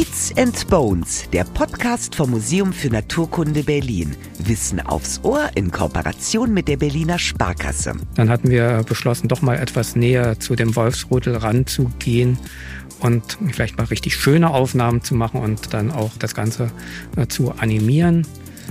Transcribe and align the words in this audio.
Beats 0.00 0.34
and 0.38 0.66
Bones, 0.70 1.28
der 1.30 1.44
Podcast 1.44 2.14
vom 2.14 2.30
Museum 2.30 2.72
für 2.72 2.88
Naturkunde 2.88 3.62
Berlin. 3.62 4.16
Wissen 4.38 4.80
aufs 4.80 5.20
Ohr 5.24 5.50
in 5.56 5.70
Kooperation 5.70 6.54
mit 6.54 6.68
der 6.68 6.78
Berliner 6.78 7.18
Sparkasse. 7.18 7.92
Dann 8.14 8.30
hatten 8.30 8.48
wir 8.48 8.82
beschlossen, 8.88 9.28
doch 9.28 9.42
mal 9.42 9.58
etwas 9.58 9.96
näher 9.96 10.40
zu 10.40 10.56
dem 10.56 10.74
Wolfsrudel 10.74 11.36
ranzugehen 11.36 12.38
und 13.00 13.36
vielleicht 13.52 13.76
mal 13.76 13.84
richtig 13.84 14.16
schöne 14.16 14.48
Aufnahmen 14.48 15.02
zu 15.02 15.14
machen 15.14 15.38
und 15.38 15.74
dann 15.74 15.90
auch 15.90 16.12
das 16.18 16.34
Ganze 16.34 16.70
äh, 17.18 17.26
zu 17.26 17.52
animieren. 17.52 18.26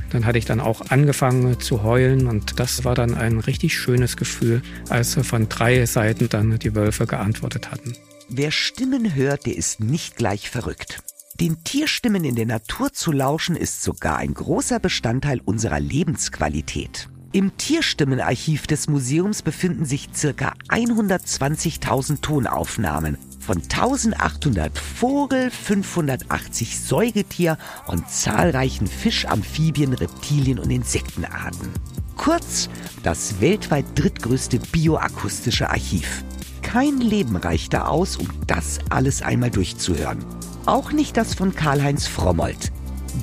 Dann 0.10 0.26
hatte 0.26 0.40
ich 0.40 0.46
dann 0.46 0.60
auch 0.60 0.90
angefangen 0.90 1.60
zu 1.60 1.84
heulen 1.84 2.26
und 2.26 2.60
das 2.60 2.86
war 2.86 2.96
dann 2.96 3.14
ein 3.14 3.38
richtig 3.38 3.78
schönes 3.78 4.18
Gefühl, 4.18 4.64
als 4.90 5.14
von 5.14 5.48
drei 5.48 5.86
Seiten 5.86 6.28
dann 6.28 6.58
die 6.58 6.74
Wölfe 6.74 7.06
geantwortet 7.06 7.70
hatten. 7.70 7.94
Wer 8.30 8.50
Stimmen 8.50 9.14
hört, 9.14 9.46
der 9.46 9.56
ist 9.56 9.80
nicht 9.80 10.16
gleich 10.16 10.50
verrückt. 10.50 11.04
Den 11.40 11.64
Tierstimmen 11.64 12.26
in 12.26 12.36
der 12.36 12.46
Natur 12.46 12.92
zu 12.92 13.14
lauschen, 13.14 13.56
ist 13.56 13.82
sogar 13.82 14.18
ein 14.18 14.34
großer 14.34 14.82
Bestandteil 14.82 15.40
unserer 15.40 15.80
Lebensqualität. 15.80 17.08
Im 17.32 17.56
Tierstimmenarchiv 17.56 18.68
des 18.68 18.90
Museums 18.90 19.42
befinden 19.42 19.86
sich 19.86 20.10
circa 20.14 20.54
120.000 20.68 22.20
Tonaufnahmen 22.20 23.18
von 23.40 23.58
1800 23.58 24.78
Vogel, 24.78 25.50
580 25.50 26.78
Säugetier 26.78 27.58
und 27.88 28.10
zahlreichen 28.10 28.88
Fisch, 28.88 29.26
Amphibien, 29.26 29.94
Reptilien 29.94 30.60
und 30.60 30.72
Insektenarten. 30.72 31.70
Kurz 32.18 32.68
das 33.04 33.40
weltweit 33.40 33.86
drittgrößte 33.96 34.60
bioakustische 34.60 35.70
Archiv. 35.70 36.26
Kein 36.64 36.98
Leben 36.98 37.38
reicht 37.38 37.74
da 37.74 37.86
aus, 37.86 38.18
um 38.18 38.28
das 38.46 38.80
alles 38.90 39.22
einmal 39.22 39.52
durchzuhören. 39.52 40.26
Auch 40.70 40.92
nicht 40.92 41.18
das 41.18 41.34
von 41.34 41.56
Karl-Heinz 41.56 42.06
Frommold. 42.06 42.72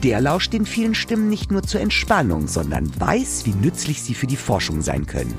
Der 0.02 0.20
lauscht 0.20 0.52
den 0.52 0.66
vielen 0.66 0.97
Stimmen 0.97 1.28
nicht 1.28 1.53
nur 1.53 1.62
zur 1.62 1.80
Entspannung, 1.80 2.48
sondern 2.48 2.91
weiß, 2.98 3.47
wie 3.47 3.55
nützlich 3.55 4.03
sie 4.03 4.14
für 4.14 4.27
die 4.27 4.34
Forschung 4.36 4.83
sein 4.83 5.06
können. 5.06 5.33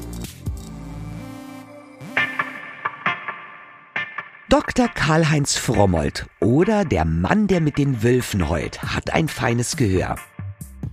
Dr. 4.47 4.87
Karl-Heinz 4.87 5.57
Frommold 5.57 6.27
oder 6.39 6.85
der 6.85 7.03
Mann, 7.03 7.47
der 7.47 7.59
mit 7.59 7.77
den 7.77 8.01
Wölfen 8.01 8.47
heult, 8.47 8.81
hat 8.83 9.13
ein 9.13 9.27
feines 9.27 9.75
Gehör. 9.75 10.15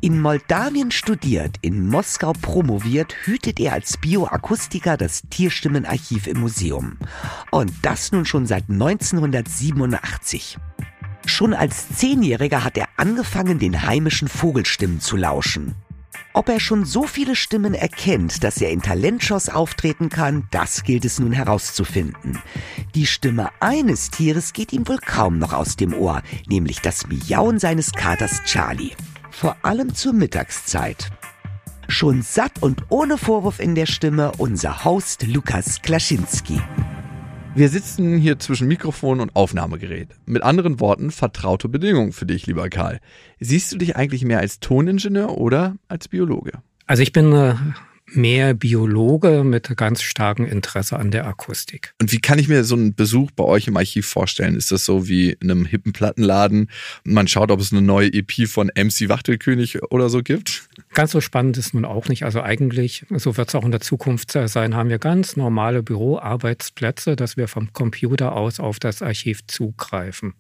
In 0.01 0.21
Moldawien 0.21 0.91
studiert, 0.91 1.59
in 1.61 1.87
Moskau 1.87 2.33
promoviert, 2.33 3.15
hütet 3.23 3.61
er 3.61 3.75
als 3.75 3.99
Bioakustiker 3.99 4.97
das 4.97 5.23
Tierstimmenarchiv 5.31 6.27
im 6.27 6.41
Museum. 6.41 6.99
Und 7.53 7.73
das 7.83 8.11
nun 8.11 8.25
schon 8.25 8.47
seit 8.47 8.69
1987. 8.69 10.59
Schon 11.27 11.55
als 11.55 11.89
Zehnjähriger 11.97 12.65
hat 12.65 12.77
er 12.77 12.89
angefangen, 12.97 13.59
den 13.59 13.83
heimischen 13.83 14.29
Vogelstimmen 14.29 15.01
zu 15.01 15.17
lauschen. 15.17 15.75
Ob 16.33 16.49
er 16.49 16.59
schon 16.59 16.85
so 16.85 17.05
viele 17.05 17.37
Stimmen 17.37 17.75
erkennt, 17.75 18.43
dass 18.43 18.61
er 18.61 18.71
in 18.71 18.83
Talentshows 18.83 19.49
auftreten 19.49 20.09
kann, 20.09 20.49
das 20.51 20.83
gilt 20.83 21.05
es 21.05 21.21
nun 21.21 21.33
herauszufinden. 21.33 22.41
Die 22.95 23.07
Stimme 23.07 23.51
eines 23.61 24.11
Tieres 24.11 24.53
geht 24.53 24.73
ihm 24.73 24.87
wohl 24.89 24.99
kaum 24.99 25.39
noch 25.39 25.53
aus 25.53 25.77
dem 25.77 25.95
Ohr, 25.95 26.23
nämlich 26.49 26.81
das 26.81 27.07
Miauen 27.07 27.59
seines 27.59 27.93
Katers 27.93 28.43
Charlie 28.45 28.93
vor 29.35 29.57
allem 29.63 29.95
zur 29.95 30.13
Mittagszeit. 30.13 31.11
Schon 31.89 32.23
satt 32.23 32.63
und 32.63 32.85
ohne 32.89 33.19
Vorwurf 33.19 33.61
in 33.61 33.75
der 33.75 33.87
Stimme 33.87 34.33
unser 34.39 34.85
Host 34.85 35.27
Lukas 35.27 35.83
Klaschinski. 35.83 36.61
Wir 37.57 37.69
sitzen 37.69 38.19
hier 38.19 38.41
zwischen 38.41 38.67
Mikrofon 38.67 39.21
und 39.21 39.37
Aufnahmegerät. 39.37 40.09
Mit 40.27 40.43
anderen 40.43 40.81
Worten, 40.81 41.13
vertraute 41.13 41.69
Bedingungen 41.69 42.13
für 42.13 42.27
dich, 42.27 42.49
lieber 42.49 42.69
Karl. 42.69 42.99
Siehst 43.39 43.71
du 43.71 43.79
dich 43.79 43.95
eigentlich 43.95 44.25
mehr 44.25 44.41
als 44.41 44.59
Toningenieur 44.59 45.39
oder 45.39 45.77
als 45.87 46.09
Biologe? 46.09 46.55
Also 46.87 47.05
ich 47.05 47.13
bin 47.13 47.33
äh, 47.33 47.55
mehr 48.07 48.55
Biologe 48.55 49.45
mit 49.45 49.77
ganz 49.77 50.03
starkem 50.03 50.47
Interesse 50.47 50.99
an 50.99 51.13
der 51.13 51.29
Akustik. 51.29 51.95
Und 52.01 52.11
wie 52.11 52.19
kann 52.19 52.41
ich 52.41 52.49
mir 52.49 52.65
so 52.65 52.75
einen 52.75 52.97
Besuch 52.97 53.31
bei 53.31 53.45
euch 53.45 53.69
im 53.69 53.77
Archiv 53.77 54.09
vorstellen? 54.09 54.57
Ist 54.57 54.73
das 54.73 54.85
so 54.85 55.07
wie 55.07 55.31
in 55.31 55.49
einem 55.49 55.65
hippen 55.65 55.93
Plattenladen? 55.93 56.71
Man 57.05 57.29
schaut, 57.29 57.53
ob 57.53 57.61
es 57.61 57.71
eine 57.71 57.83
neue 57.83 58.13
EP 58.13 58.49
von 58.49 58.73
MC 58.77 59.09
Wachtelkönig 59.09 59.81
oder 59.93 60.09
so 60.09 60.25
gibt? 60.25 60.69
Ganz 60.95 61.11
so 61.11 61.21
spannend 61.21 61.59
ist 61.59 61.75
nun 61.75 61.85
auch 61.85 62.09
nicht. 62.09 62.25
Also 62.25 62.41
eigentlich, 62.41 63.05
so 63.11 63.37
wird 63.37 63.49
es 63.49 63.55
auch 63.57 63.65
in 63.65 63.73
der 63.73 63.81
Zukunft 63.81 64.31
sein, 64.33 64.75
haben 64.75 64.89
wir 64.89 64.99
ganz 64.99 65.37
normale 65.37 65.83
Büroarbeitsplätze, 65.83 67.17
dass 67.17 67.37
wir 67.37 67.49
vom 67.49 67.73
Computer 67.73 68.37
aus 68.37 68.61
auf 68.61 68.79
das 68.79 69.03
Archiv 69.03 69.47
zugreifen. 69.49 70.35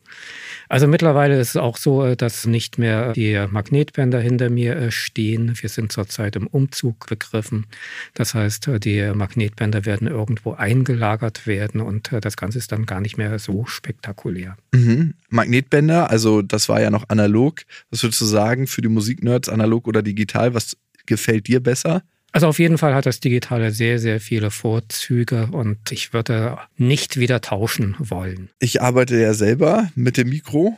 Also 0.68 0.86
mittlerweile 0.86 1.40
ist 1.40 1.50
es 1.50 1.56
auch 1.56 1.76
so, 1.76 2.14
dass 2.14 2.46
nicht 2.46 2.78
mehr 2.78 3.12
die 3.12 3.44
Magnetbänder 3.50 4.20
hinter 4.20 4.48
mir 4.48 4.76
äh, 4.76 4.90
stehen. 4.90 5.52
Wir 5.60 5.68
sind 5.68 5.90
zurzeit 5.90 6.36
im 6.36 6.46
Umzug 6.46 7.08
begriffen. 7.08 7.66
Das 8.14 8.34
heißt, 8.34 8.70
die 8.84 9.12
Magnetbänder 9.12 9.84
werden 9.84 10.06
irgendwo 10.06 10.52
eingelagert 10.52 11.46
werden 11.46 11.80
und 11.80 12.12
äh, 12.12 12.20
das 12.20 12.36
Ganze 12.36 12.58
ist 12.58 12.70
dann 12.70 12.86
gar 12.86 13.00
nicht 13.00 13.18
mehr 13.18 13.38
so 13.40 13.66
spektakulär. 13.66 14.56
Mhm. 14.72 15.14
Magnetbänder, 15.30 16.10
also 16.10 16.42
das 16.42 16.68
war 16.68 16.80
ja 16.80 16.90
noch 16.90 17.08
analog. 17.08 17.62
Was 17.90 18.04
würdest 18.04 18.20
du 18.20 18.24
sagen 18.24 18.68
für 18.68 18.82
die 18.82 18.88
Musiknerds, 18.88 19.48
analog 19.48 19.88
oder 19.88 20.02
digital? 20.02 20.43
Was 20.52 20.76
gefällt 21.06 21.46
dir 21.46 21.60
besser? 21.60 22.02
Also 22.32 22.48
auf 22.48 22.58
jeden 22.58 22.78
Fall 22.78 22.96
hat 22.96 23.06
das 23.06 23.20
Digitale 23.20 23.70
sehr, 23.70 24.00
sehr 24.00 24.20
viele 24.20 24.50
Vorzüge 24.50 25.46
und 25.52 25.92
ich 25.92 26.12
würde 26.12 26.58
nicht 26.76 27.16
wieder 27.16 27.40
tauschen 27.40 27.94
wollen. 28.00 28.50
Ich 28.58 28.82
arbeite 28.82 29.16
ja 29.16 29.34
selber 29.34 29.88
mit 29.94 30.16
dem 30.16 30.30
Mikro 30.30 30.76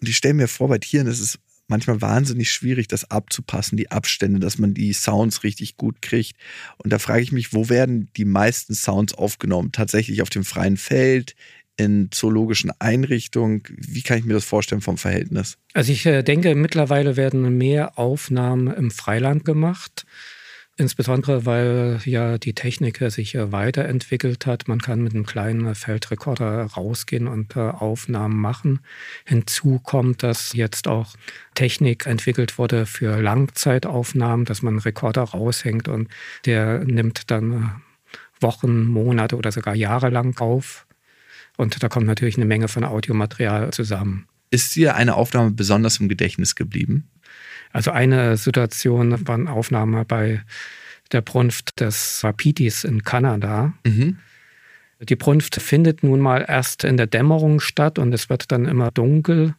und 0.00 0.08
ich 0.08 0.16
stelle 0.16 0.34
mir 0.34 0.46
vor, 0.46 0.68
bei 0.68 0.78
Tieren 0.78 1.08
ist 1.08 1.18
es 1.18 1.40
manchmal 1.66 2.00
wahnsinnig 2.00 2.52
schwierig, 2.52 2.86
das 2.86 3.10
abzupassen, 3.10 3.76
die 3.76 3.90
Abstände, 3.90 4.38
dass 4.38 4.58
man 4.58 4.74
die 4.74 4.92
Sounds 4.92 5.42
richtig 5.42 5.76
gut 5.76 6.02
kriegt. 6.02 6.36
Und 6.78 6.92
da 6.92 7.00
frage 7.00 7.22
ich 7.22 7.32
mich, 7.32 7.52
wo 7.52 7.68
werden 7.68 8.10
die 8.16 8.24
meisten 8.24 8.74
Sounds 8.74 9.14
aufgenommen? 9.14 9.72
Tatsächlich 9.72 10.22
auf 10.22 10.30
dem 10.30 10.44
freien 10.44 10.76
Feld, 10.76 11.34
in 11.84 12.10
zoologischen 12.10 12.70
Einrichtungen? 12.78 13.62
Wie 13.68 14.02
kann 14.02 14.18
ich 14.18 14.24
mir 14.24 14.34
das 14.34 14.44
vorstellen 14.44 14.80
vom 14.80 14.98
Verhältnis? 14.98 15.58
Also 15.74 15.92
ich 15.92 16.06
äh, 16.06 16.22
denke, 16.22 16.54
mittlerweile 16.54 17.16
werden 17.16 17.56
mehr 17.58 17.98
Aufnahmen 17.98 18.72
im 18.72 18.90
Freiland 18.90 19.44
gemacht. 19.44 20.06
Insbesondere, 20.78 21.44
weil 21.44 22.00
ja 22.06 22.38
die 22.38 22.54
Technik 22.54 22.98
sich 23.08 23.34
weiterentwickelt 23.34 24.46
hat. 24.46 24.68
Man 24.68 24.80
kann 24.80 25.02
mit 25.02 25.14
einem 25.14 25.26
kleinen 25.26 25.74
Feldrekorder 25.74 26.64
rausgehen 26.64 27.28
und 27.28 27.54
Aufnahmen 27.56 28.40
machen. 28.40 28.80
Hinzu 29.26 29.80
kommt, 29.80 30.22
dass 30.22 30.54
jetzt 30.54 30.88
auch 30.88 31.14
Technik 31.54 32.06
entwickelt 32.06 32.56
wurde 32.56 32.86
für 32.86 33.20
Langzeitaufnahmen, 33.20 34.46
dass 34.46 34.62
man 34.62 34.74
einen 34.74 34.80
Rekorder 34.80 35.22
raushängt 35.24 35.88
und 35.88 36.08
der 36.46 36.78
nimmt 36.84 37.30
dann 37.30 37.82
Wochen, 38.40 38.86
Monate 38.86 39.36
oder 39.36 39.52
sogar 39.52 39.74
Jahre 39.74 40.08
lang 40.08 40.40
auf. 40.40 40.86
Und 41.56 41.82
da 41.82 41.88
kommt 41.88 42.06
natürlich 42.06 42.36
eine 42.36 42.44
Menge 42.44 42.68
von 42.68 42.84
Audiomaterial 42.84 43.72
zusammen. 43.72 44.26
Ist 44.50 44.74
dir 44.76 44.96
eine 44.96 45.14
Aufnahme 45.14 45.50
besonders 45.50 45.98
im 45.98 46.08
Gedächtnis 46.08 46.54
geblieben? 46.54 47.08
Also 47.72 47.90
eine 47.90 48.36
Situation 48.36 49.26
war 49.26 49.34
eine 49.34 49.50
Aufnahme 49.50 50.04
bei 50.04 50.42
der 51.10 51.22
Brunft 51.22 51.80
des 51.80 52.22
Wapitis 52.22 52.84
in 52.84 53.02
Kanada. 53.02 53.74
Mhm. 53.84 54.18
Die 55.00 55.16
Brunft 55.16 55.60
findet 55.60 56.02
nun 56.02 56.20
mal 56.20 56.44
erst 56.46 56.84
in 56.84 56.96
der 56.96 57.06
Dämmerung 57.06 57.60
statt 57.60 57.98
und 57.98 58.12
es 58.12 58.28
wird 58.28 58.52
dann 58.52 58.66
immer 58.66 58.90
dunkel. 58.90 59.54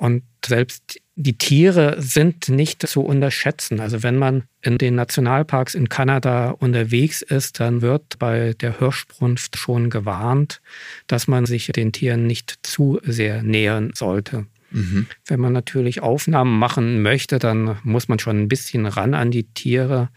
Und 0.00 0.22
selbst 0.46 0.98
die 1.14 1.36
Tiere 1.36 1.96
sind 1.98 2.48
nicht 2.48 2.88
zu 2.88 3.02
unterschätzen. 3.02 3.80
Also 3.80 4.02
wenn 4.02 4.16
man 4.16 4.44
in 4.62 4.78
den 4.78 4.94
Nationalparks 4.94 5.74
in 5.74 5.90
Kanada 5.90 6.52
unterwegs 6.52 7.20
ist, 7.20 7.60
dann 7.60 7.82
wird 7.82 8.18
bei 8.18 8.54
der 8.54 8.78
Hirschbrunft 8.78 9.58
schon 9.58 9.90
gewarnt, 9.90 10.62
dass 11.06 11.28
man 11.28 11.44
sich 11.44 11.66
den 11.66 11.92
Tieren 11.92 12.26
nicht 12.26 12.60
zu 12.62 12.98
sehr 13.02 13.42
nähern 13.42 13.90
sollte. 13.94 14.46
Mhm. 14.70 15.06
Wenn 15.26 15.38
man 15.38 15.52
natürlich 15.52 16.00
Aufnahmen 16.00 16.58
machen 16.58 17.02
möchte, 17.02 17.38
dann 17.38 17.76
muss 17.82 18.08
man 18.08 18.18
schon 18.18 18.40
ein 18.40 18.48
bisschen 18.48 18.86
ran 18.86 19.12
an 19.12 19.30
die 19.30 19.52
Tiere. 19.52 20.08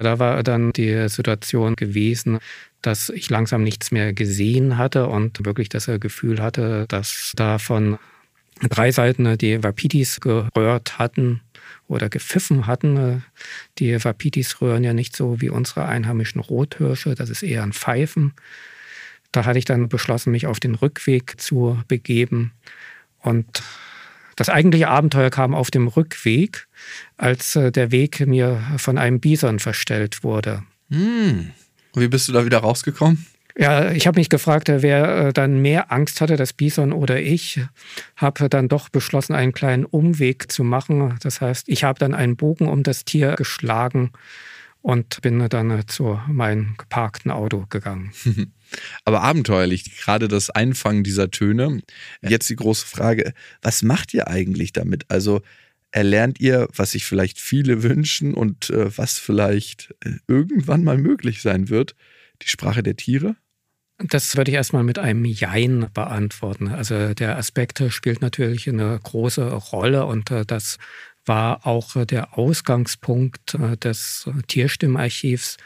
Da 0.00 0.18
war 0.18 0.42
dann 0.42 0.72
die 0.72 1.08
Situation 1.08 1.76
gewesen, 1.76 2.40
dass 2.82 3.08
ich 3.08 3.30
langsam 3.30 3.62
nichts 3.62 3.92
mehr 3.92 4.12
gesehen 4.12 4.78
hatte 4.78 5.06
und 5.06 5.46
wirklich 5.46 5.68
das 5.68 5.88
Gefühl 6.00 6.42
hatte, 6.42 6.86
dass 6.88 7.34
da 7.36 7.58
von 7.58 7.98
drei 8.68 8.90
Seiten 8.90 9.38
die 9.38 9.62
Wapitis 9.62 10.20
gerührt 10.20 10.98
hatten 10.98 11.40
oder 11.86 12.08
gepfiffen 12.08 12.66
hatten. 12.66 13.24
Die 13.78 14.02
Wapitis 14.04 14.60
rühren 14.60 14.84
ja 14.84 14.92
nicht 14.92 15.16
so 15.16 15.40
wie 15.40 15.50
unsere 15.50 15.86
einheimischen 15.86 16.40
Rothirsche, 16.40 17.14
das 17.14 17.30
ist 17.30 17.42
eher 17.42 17.62
ein 17.62 17.72
Pfeifen. 17.72 18.34
Da 19.32 19.44
hatte 19.44 19.58
ich 19.58 19.64
dann 19.64 19.88
beschlossen, 19.88 20.30
mich 20.30 20.46
auf 20.46 20.60
den 20.60 20.74
Rückweg 20.74 21.40
zu 21.40 21.80
begeben 21.86 22.52
und 23.20 23.62
das 24.36 24.48
eigentliche 24.48 24.86
Abenteuer 24.86 25.30
kam 25.30 25.52
auf 25.52 25.72
dem 25.72 25.88
Rückweg, 25.88 26.68
als 27.16 27.56
äh, 27.56 27.72
der 27.72 27.90
Weg 27.90 28.24
mir 28.24 28.62
von 28.76 28.96
einem 28.96 29.18
Bison 29.18 29.58
verstellt 29.58 30.22
wurde. 30.22 30.62
Hm. 30.90 31.50
Wie 31.94 32.06
bist 32.06 32.28
du 32.28 32.32
da 32.32 32.44
wieder 32.44 32.58
rausgekommen? 32.58 33.26
Ja, 33.60 33.90
ich 33.90 34.06
habe 34.06 34.20
mich 34.20 34.28
gefragt, 34.28 34.68
wer 34.68 35.32
dann 35.32 35.60
mehr 35.60 35.90
Angst 35.90 36.20
hatte, 36.20 36.36
das 36.36 36.52
Bison 36.52 36.92
oder 36.92 37.20
ich. 37.20 37.60
Habe 38.14 38.48
dann 38.48 38.68
doch 38.68 38.88
beschlossen, 38.88 39.34
einen 39.34 39.52
kleinen 39.52 39.84
Umweg 39.84 40.52
zu 40.52 40.62
machen. 40.62 41.18
Das 41.22 41.40
heißt, 41.40 41.68
ich 41.68 41.82
habe 41.82 41.98
dann 41.98 42.14
einen 42.14 42.36
Bogen 42.36 42.68
um 42.68 42.84
das 42.84 43.04
Tier 43.04 43.34
geschlagen 43.34 44.12
und 44.80 45.20
bin 45.22 45.48
dann 45.48 45.88
zu 45.88 46.20
meinem 46.28 46.76
geparkten 46.78 47.32
Auto 47.32 47.66
gegangen. 47.68 48.12
Aber 49.04 49.22
abenteuerlich, 49.22 49.96
gerade 49.98 50.28
das 50.28 50.50
Einfangen 50.50 51.02
dieser 51.02 51.32
Töne. 51.32 51.82
Jetzt 52.22 52.48
die 52.50 52.56
große 52.56 52.86
Frage, 52.86 53.34
was 53.60 53.82
macht 53.82 54.14
ihr 54.14 54.28
eigentlich 54.28 54.72
damit? 54.72 55.10
Also 55.10 55.42
erlernt 55.90 56.38
ihr, 56.38 56.68
was 56.76 56.92
sich 56.92 57.04
vielleicht 57.04 57.40
viele 57.40 57.82
wünschen 57.82 58.34
und 58.34 58.70
äh, 58.70 58.96
was 58.96 59.18
vielleicht 59.18 59.96
äh, 60.04 60.12
irgendwann 60.28 60.84
mal 60.84 60.98
möglich 60.98 61.42
sein 61.42 61.70
wird, 61.70 61.96
die 62.42 62.48
Sprache 62.48 62.84
der 62.84 62.94
Tiere? 62.94 63.34
Das 63.98 64.36
würde 64.36 64.52
ich 64.52 64.54
erstmal 64.54 64.84
mit 64.84 64.98
einem 64.98 65.24
Jein 65.24 65.88
beantworten. 65.92 66.68
Also 66.68 67.14
der 67.14 67.36
Aspekt 67.36 67.82
spielt 67.88 68.22
natürlich 68.22 68.68
eine 68.68 68.98
große 69.02 69.50
Rolle 69.52 70.06
und 70.06 70.30
äh, 70.30 70.44
das 70.44 70.78
war 71.26 71.66
auch 71.66 71.96
äh, 71.96 72.06
der 72.06 72.38
Ausgangspunkt 72.38 73.54
äh, 73.54 73.76
des 73.76 74.30
Tierstimmarchivs, 74.46 75.56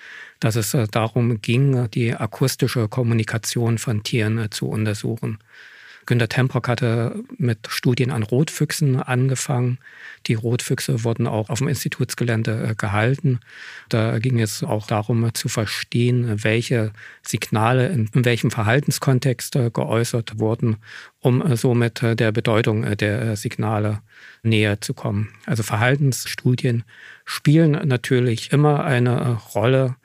dass 0.41 0.57
es 0.57 0.75
darum 0.91 1.43
ging, 1.43 1.91
die 1.91 2.15
akustische 2.15 2.89
Kommunikation 2.89 3.77
von 3.77 4.03
Tieren 4.03 4.51
zu 4.51 4.67
untersuchen. 4.69 5.39
Günter 6.07 6.29
Temprock 6.29 6.69
hatte 6.69 7.23
mit 7.39 7.69
Studien 7.69 8.11
an 8.11 8.23
Rotfüchsen 8.23 9.01
angefangen. 9.01 9.79
Die 10.27 10.35
Rotfüchse 10.35 11.05
wurden 11.05 11.27
auch 11.27 11.49
auf 11.49 11.59
dem 11.59 11.69
Institutsgelände 11.69 12.71
äh, 12.71 12.75
gehalten. 12.75 13.41
Da 13.89 14.19
ging 14.19 14.41
es 14.41 14.65
auch 14.65 14.87
darum 14.87 15.33
zu 15.35 15.49
verstehen, 15.49 16.43
welche 16.43 16.93
Signale 17.23 17.89
in, 17.89 18.11
welchem 18.13 18.51
Verhaltenskontext 18.51 19.57
äh, 19.57 19.71
geäußert 19.71 20.39
wurden, 20.39 20.77
um 21.21 21.41
äh, 21.41 21.57
somit 21.57 22.03
der 22.03 22.33
Bedeutung 22.33 22.97
der 22.97 23.37
Signale 23.37 24.01
näher 24.43 24.81
zu 24.81 24.95
kommen. 24.95 25.29
Also 25.47 25.63
Verhaltensstudien 25.63 26.85
spielen 27.25 27.73
natürlich 27.87 28.53
immer 28.53 28.85
eine 28.85 29.35
Rolle, 29.55 29.97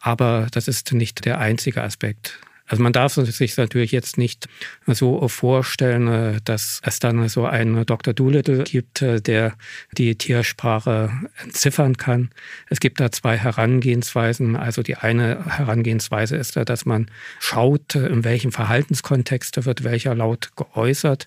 aber 0.00 0.46
das 0.50 0.66
ist 0.66 0.92
nicht 0.92 1.26
der 1.26 1.38
einzige 1.38 1.82
Aspekt. 1.82 2.40
Also 2.70 2.84
man 2.84 2.92
darf 2.92 3.14
sich 3.14 3.56
natürlich 3.56 3.90
jetzt 3.90 4.16
nicht 4.16 4.46
so 4.86 5.26
vorstellen, 5.26 6.06
äh, 6.06 6.40
dass 6.44 6.80
es 6.84 7.00
dann 7.00 7.28
so 7.28 7.44
einen 7.44 7.84
Dr. 7.84 8.14
Doolittle 8.14 8.62
gibt, 8.62 9.02
äh, 9.02 9.20
der 9.20 9.54
die 9.98 10.16
Tiersprache 10.16 11.10
entziffern 11.42 11.96
kann. 11.96 12.30
Es 12.68 12.78
gibt 12.78 13.00
da 13.00 13.10
zwei 13.10 13.36
Herangehensweisen. 13.36 14.54
Also 14.54 14.84
die 14.84 14.94
eine 14.94 15.44
Herangehensweise 15.46 16.36
ist, 16.36 16.54
dass 16.56 16.86
man 16.86 17.10
schaut, 17.40 17.96
in 17.96 18.22
welchem 18.22 18.52
Verhaltenskontext 18.52 19.64
wird 19.66 19.82
welcher 19.82 20.14
Laut 20.14 20.52
geäußert. 20.54 21.26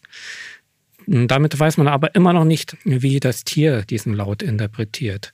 Damit 1.06 1.60
weiß 1.60 1.78
man 1.78 1.88
aber 1.88 2.16
immer 2.16 2.34
noch 2.34 2.46
nicht, 2.46 2.78
wie 2.84 3.20
das 3.20 3.44
Tier 3.44 3.82
diesen 3.82 4.14
Laut 4.14 4.42
interpretiert. 4.42 5.32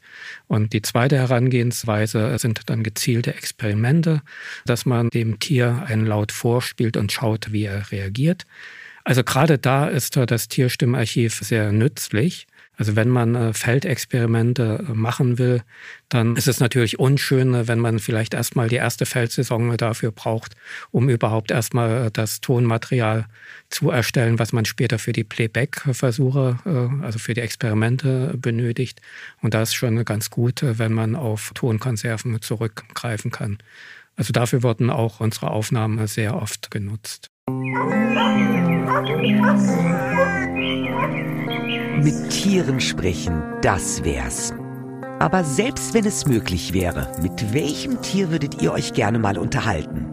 Und 0.48 0.74
die 0.74 0.81
zweite 0.81 1.18
Herangehensweise 1.18 2.38
sind 2.39 2.62
dann 2.68 2.83
gezielte 2.83 3.33
Experimente, 3.33 4.21
dass 4.66 4.86
man 4.86 5.10
dem 5.10 5.39
Tier 5.39 5.83
einen 5.88 6.06
Laut 6.06 6.31
vorspielt 6.31 6.98
und 6.98 7.12
schaut, 7.12 7.51
wie 7.51 7.66
er 7.66 7.92
reagiert. 7.92 8.45
Also 9.04 9.24
gerade 9.24 9.57
da 9.57 9.88
ist 9.88 10.18
das 10.18 10.48
Tierstimmarchiv 10.48 11.36
sehr 11.36 11.71
nützlich, 11.71 12.48
also 12.79 12.95
wenn 12.95 13.09
man 13.09 13.35
äh, 13.35 13.53
Feldexperimente 13.53 14.85
äh, 14.87 14.93
machen 14.93 15.37
will, 15.37 15.63
dann 16.07 16.37
ist 16.37 16.47
es 16.47 16.61
natürlich 16.61 16.97
unschön, 16.97 17.53
äh, 17.53 17.67
wenn 17.67 17.79
man 17.79 17.99
vielleicht 17.99 18.33
erstmal 18.33 18.69
die 18.69 18.77
erste 18.77 19.05
Feldsaison 19.05 19.75
dafür 19.75 20.11
braucht, 20.11 20.55
um 20.89 21.09
überhaupt 21.09 21.51
erstmal 21.51 22.09
das 22.09 22.39
Tonmaterial 22.39 23.25
zu 23.69 23.91
erstellen, 23.91 24.39
was 24.39 24.53
man 24.53 24.63
später 24.63 24.97
für 24.97 25.11
die 25.11 25.25
Playback-Versuche, 25.25 26.57
also 27.03 27.19
für 27.19 27.35
die 27.35 27.41
Experimente 27.41 28.33
benötigt. 28.35 28.99
Und 29.41 29.53
da 29.53 29.61
ist 29.61 29.75
schon 29.75 30.03
ganz 30.05 30.31
gut, 30.31 30.61
wenn 30.63 30.93
man 30.93 31.15
auf 31.15 31.51
Tonkonserven 31.53 32.41
zurückgreifen 32.41 33.29
kann. 33.29 33.59
Also 34.15 34.33
dafür 34.33 34.63
wurden 34.63 34.89
auch 34.89 35.19
unsere 35.19 35.51
Aufnahmen 35.51 36.07
sehr 36.07 36.35
oft 36.35 36.71
genutzt. 36.71 37.29
Mit 42.01 42.29
Tieren 42.29 42.79
sprechen, 42.79 43.43
das 43.61 44.05
wär's. 44.05 44.53
Aber 45.19 45.43
selbst 45.43 45.93
wenn 45.93 46.05
es 46.05 46.25
möglich 46.25 46.71
wäre, 46.71 47.11
mit 47.21 47.53
welchem 47.53 48.01
Tier 48.01 48.31
würdet 48.31 48.61
ihr 48.61 48.71
euch 48.71 48.93
gerne 48.93 49.19
mal 49.19 49.37
unterhalten? 49.37 50.09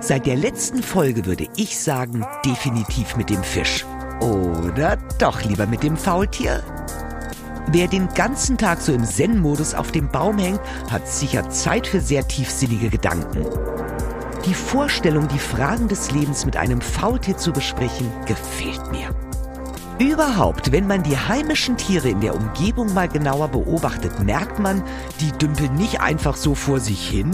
Seit 0.00 0.26
der 0.26 0.36
letzten 0.36 0.82
Folge 0.82 1.24
würde 1.24 1.46
ich 1.56 1.78
sagen, 1.78 2.26
definitiv 2.44 3.16
mit 3.16 3.30
dem 3.30 3.42
Fisch. 3.42 3.86
Oder 4.20 4.98
doch 5.18 5.42
lieber 5.42 5.66
mit 5.66 5.82
dem 5.82 5.96
Faultier? 5.96 6.62
Wer 7.68 7.88
den 7.88 8.08
ganzen 8.08 8.58
Tag 8.58 8.82
so 8.82 8.92
im 8.92 9.06
Zen-Modus 9.06 9.74
auf 9.74 9.92
dem 9.92 10.08
Baum 10.08 10.38
hängt, 10.38 10.60
hat 10.90 11.08
sicher 11.08 11.48
Zeit 11.48 11.86
für 11.86 12.02
sehr 12.02 12.28
tiefsinnige 12.28 12.90
Gedanken. 12.90 13.46
Die 14.44 14.54
Vorstellung, 14.54 15.26
die 15.28 15.38
Fragen 15.38 15.88
des 15.88 16.10
Lebens 16.10 16.44
mit 16.44 16.58
einem 16.58 16.82
Faultier 16.82 17.38
zu 17.38 17.50
besprechen, 17.50 18.10
gefällt 18.26 18.92
mir. 18.92 19.08
Überhaupt, 20.00 20.72
wenn 20.72 20.86
man 20.86 21.02
die 21.02 21.18
heimischen 21.18 21.76
Tiere 21.76 22.08
in 22.08 22.22
der 22.22 22.34
Umgebung 22.34 22.94
mal 22.94 23.06
genauer 23.06 23.48
beobachtet, 23.48 24.24
merkt 24.24 24.58
man, 24.58 24.82
die 25.20 25.30
dümpeln 25.32 25.74
nicht 25.74 26.00
einfach 26.00 26.36
so 26.36 26.54
vor 26.54 26.80
sich 26.80 27.06
hin. 27.06 27.30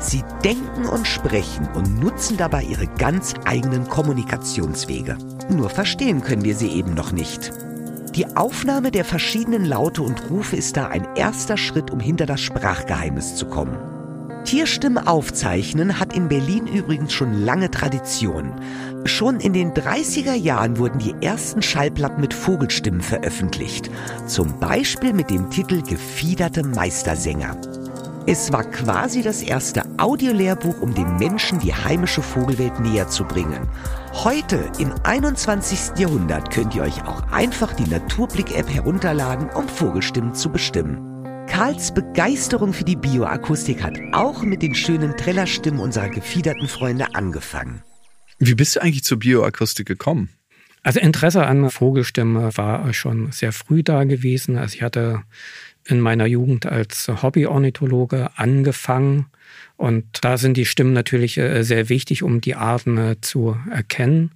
Sie 0.00 0.24
denken 0.42 0.86
und 0.86 1.06
sprechen 1.06 1.68
und 1.74 2.00
nutzen 2.00 2.38
dabei 2.38 2.64
ihre 2.64 2.88
ganz 2.88 3.34
eigenen 3.44 3.88
Kommunikationswege. 3.88 5.16
Nur 5.48 5.70
verstehen 5.70 6.22
können 6.22 6.42
wir 6.42 6.56
sie 6.56 6.70
eben 6.70 6.92
noch 6.94 7.12
nicht. 7.12 7.52
Die 8.16 8.36
Aufnahme 8.36 8.90
der 8.90 9.04
verschiedenen 9.04 9.64
Laute 9.64 10.02
und 10.02 10.28
Rufe 10.28 10.56
ist 10.56 10.76
da 10.76 10.88
ein 10.88 11.06
erster 11.14 11.56
Schritt, 11.56 11.92
um 11.92 12.00
hinter 12.00 12.26
das 12.26 12.40
Sprachgeheimnis 12.40 13.36
zu 13.36 13.46
kommen. 13.46 13.95
Tierstimmen 14.46 15.08
aufzeichnen 15.08 15.98
hat 15.98 16.14
in 16.14 16.28
Berlin 16.28 16.68
übrigens 16.68 17.12
schon 17.12 17.32
lange 17.32 17.68
Tradition. 17.68 18.52
Schon 19.04 19.40
in 19.40 19.52
den 19.52 19.72
30er 19.72 20.34
Jahren 20.34 20.78
wurden 20.78 21.00
die 21.00 21.16
ersten 21.20 21.62
Schallplatten 21.62 22.20
mit 22.20 22.32
Vogelstimmen 22.32 23.00
veröffentlicht. 23.00 23.90
Zum 24.28 24.60
Beispiel 24.60 25.12
mit 25.12 25.30
dem 25.30 25.50
Titel 25.50 25.82
Gefiederte 25.82 26.62
Meistersänger. 26.62 27.60
Es 28.28 28.52
war 28.52 28.62
quasi 28.62 29.22
das 29.22 29.42
erste 29.42 29.82
Audiolehrbuch, 29.98 30.80
um 30.80 30.94
den 30.94 31.16
Menschen 31.16 31.58
die 31.58 31.74
heimische 31.74 32.22
Vogelwelt 32.22 32.78
näher 32.78 33.08
zu 33.08 33.24
bringen. 33.24 33.68
Heute, 34.12 34.70
im 34.78 34.94
21. 35.02 35.98
Jahrhundert, 35.98 36.52
könnt 36.52 36.76
ihr 36.76 36.82
euch 36.82 37.04
auch 37.04 37.32
einfach 37.32 37.72
die 37.72 37.88
Naturblick-App 37.90 38.72
herunterladen, 38.72 39.48
um 39.50 39.68
Vogelstimmen 39.68 40.34
zu 40.34 40.50
bestimmen. 40.50 41.15
Karls 41.56 41.94
Begeisterung 41.94 42.74
für 42.74 42.84
die 42.84 42.96
Bioakustik 42.96 43.82
hat 43.82 43.98
auch 44.12 44.42
mit 44.42 44.60
den 44.60 44.74
schönen 44.74 45.16
Trellerstimmen 45.16 45.80
unserer 45.80 46.10
gefiederten 46.10 46.68
Freunde 46.68 47.14
angefangen. 47.14 47.82
Wie 48.38 48.54
bist 48.54 48.76
du 48.76 48.82
eigentlich 48.82 49.04
zur 49.04 49.20
Bioakustik 49.20 49.86
gekommen? 49.88 50.28
Also 50.82 51.00
Interesse 51.00 51.46
an 51.46 51.70
Vogelstimmen 51.70 52.54
war 52.58 52.92
schon 52.92 53.32
sehr 53.32 53.52
früh 53.52 53.82
da 53.82 54.04
gewesen. 54.04 54.58
Also 54.58 54.74
ich 54.74 54.82
hatte 54.82 55.22
in 55.86 55.98
meiner 55.98 56.26
Jugend 56.26 56.66
als 56.66 57.08
Hobbyornithologe 57.08 58.28
angefangen 58.36 59.24
und 59.78 60.04
da 60.20 60.36
sind 60.36 60.58
die 60.58 60.66
Stimmen 60.66 60.92
natürlich 60.92 61.38
äh, 61.38 61.62
sehr 61.62 61.88
wichtig, 61.88 62.22
um 62.22 62.42
die 62.42 62.54
Arten 62.54 62.98
äh, 62.98 63.16
zu 63.22 63.56
erkennen. 63.70 64.30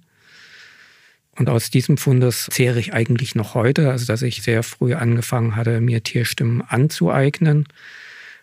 Und 1.37 1.49
aus 1.49 1.69
diesem 1.69 1.97
Fundes 1.97 2.47
zehre 2.51 2.79
ich 2.79 2.93
eigentlich 2.93 3.35
noch 3.35 3.55
heute, 3.55 3.89
also 3.89 4.05
dass 4.05 4.21
ich 4.21 4.43
sehr 4.43 4.63
früh 4.63 4.93
angefangen 4.93 5.55
hatte, 5.55 5.79
mir 5.79 6.03
Tierstimmen 6.03 6.61
anzueignen. 6.61 7.67